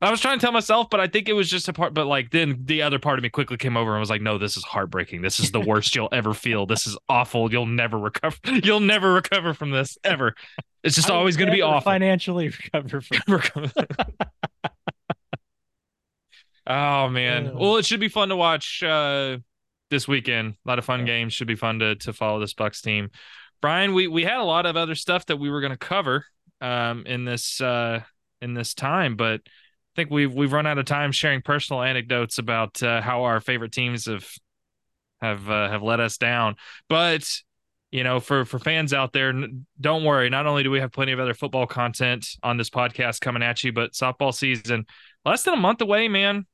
[0.01, 0.07] yeah.
[0.07, 1.93] I was trying to tell myself, but I think it was just a part.
[1.93, 4.37] But like then the other part of me quickly came over and was like, "No,
[4.37, 5.21] this is heartbreaking.
[5.21, 6.65] This is the worst you'll ever feel.
[6.65, 7.51] This is awful.
[7.51, 8.37] You'll never recover.
[8.63, 10.35] You'll never recover from this ever.
[10.83, 13.71] It's just I always going to be awful." Financially recover from.
[16.67, 17.57] oh man.
[17.57, 19.37] Well, it should be fun to watch uh,
[19.89, 20.55] this weekend.
[20.65, 21.33] A lot of fun games.
[21.33, 23.09] Should be fun to to follow this Bucs team.
[23.61, 26.25] Bryan, we we had a lot of other stuff that we were going to cover
[26.61, 28.01] um, in this uh,
[28.41, 29.41] in this time, but
[29.99, 33.73] think we've we've run out of time sharing personal anecdotes about uh, how our favorite
[33.73, 34.25] teams have
[35.19, 36.55] have uh, have let us down.
[36.87, 37.29] But
[37.91, 39.33] you know, for for fans out there,
[39.79, 40.29] don't worry.
[40.29, 43.63] Not only do we have plenty of other football content on this podcast coming at
[43.63, 44.85] you, but softball season
[45.25, 46.45] less than a month away, man.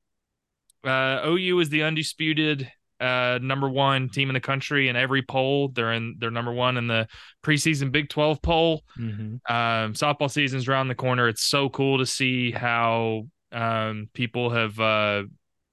[0.83, 5.67] Uh, OU is the undisputed uh, number one team in the country in every poll.
[5.69, 7.07] They're in they're number one in the
[7.43, 8.83] preseason Big Twelve poll.
[8.97, 9.39] Mhm.
[9.49, 11.27] Um, softball season's around the corner.
[11.27, 15.23] It's so cool to see how um, people have uh,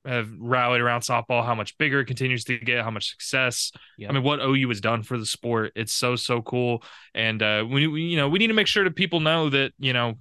[0.05, 1.45] have rallied around softball.
[1.45, 2.83] How much bigger it continues to get.
[2.83, 3.73] How much success.
[4.09, 5.73] I mean, what OU has done for the sport.
[5.75, 6.83] It's so so cool.
[7.15, 9.73] And uh, we, we you know we need to make sure that people know that
[9.79, 10.15] you know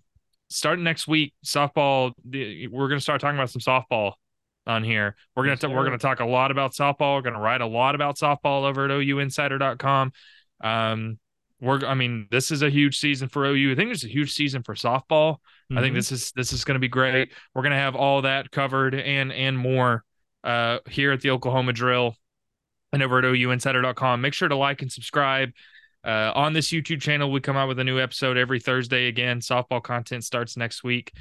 [0.49, 2.13] starting next week softball.
[2.25, 4.13] We're going to start talking about some softball
[4.65, 5.15] on here.
[5.35, 7.15] We're gonna Yes, we're gonna talk a lot about softball.
[7.15, 10.11] We're gonna write a lot about softball over at OUinsider.com.
[10.63, 11.19] Um,
[11.59, 13.71] we're I mean, this is a huge season for OU.
[13.71, 15.37] I think it's a huge season for softball.
[15.77, 15.95] I think Mhm.
[15.95, 17.31] this is this is going to be great.
[17.53, 20.03] We're going to have all that covered and and more
[20.43, 22.15] uh, here at the Oklahoma Drill
[22.93, 24.21] and over at ouinsider.com.
[24.21, 25.51] Make sure to like and subscribe.
[26.03, 29.07] Uh, on this YouTube channel, we come out with a new episode every Thursday.
[29.07, 31.11] Again, softball content starts next week.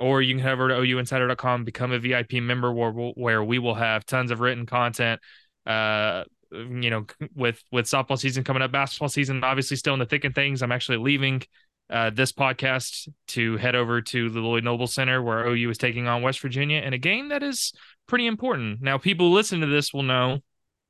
[0.00, 3.76] Or you can head over to ouinsider.com, become a VIP member where where we will
[3.76, 5.20] have tons of written content.
[5.64, 10.06] Uh, you know, with with softball season coming up, basketball season obviously still in the
[10.06, 10.62] thick of things.
[10.62, 11.42] I'm actually leaving
[11.90, 16.06] uh, this podcast to head over to the Lloyd Noble Center where OU is taking
[16.06, 17.72] on West Virginia in a game that is
[18.06, 18.80] pretty important.
[18.80, 20.38] Now, people who listen to this will know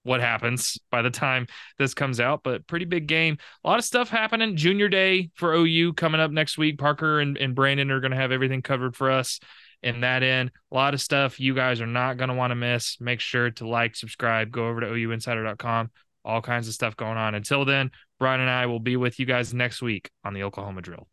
[0.04, 1.46] what happens by the time
[1.78, 3.38] this comes out, but pretty big game.
[3.64, 4.56] A lot of stuff happening.
[4.56, 6.78] Junior Day for OU coming up next week.
[6.78, 9.40] Parker and, and Brandon are going to have everything covered for us
[9.82, 10.50] in that end.
[10.70, 13.00] A lot of stuff you guys are not going to want to miss.
[13.00, 15.90] Make sure to like, subscribe, go over to ouinsider.com.
[16.24, 17.34] All kinds of stuff going on.
[17.34, 20.82] Until then, Bryan and I will be with you guys next week on the Oklahoma
[20.82, 21.06] Drill.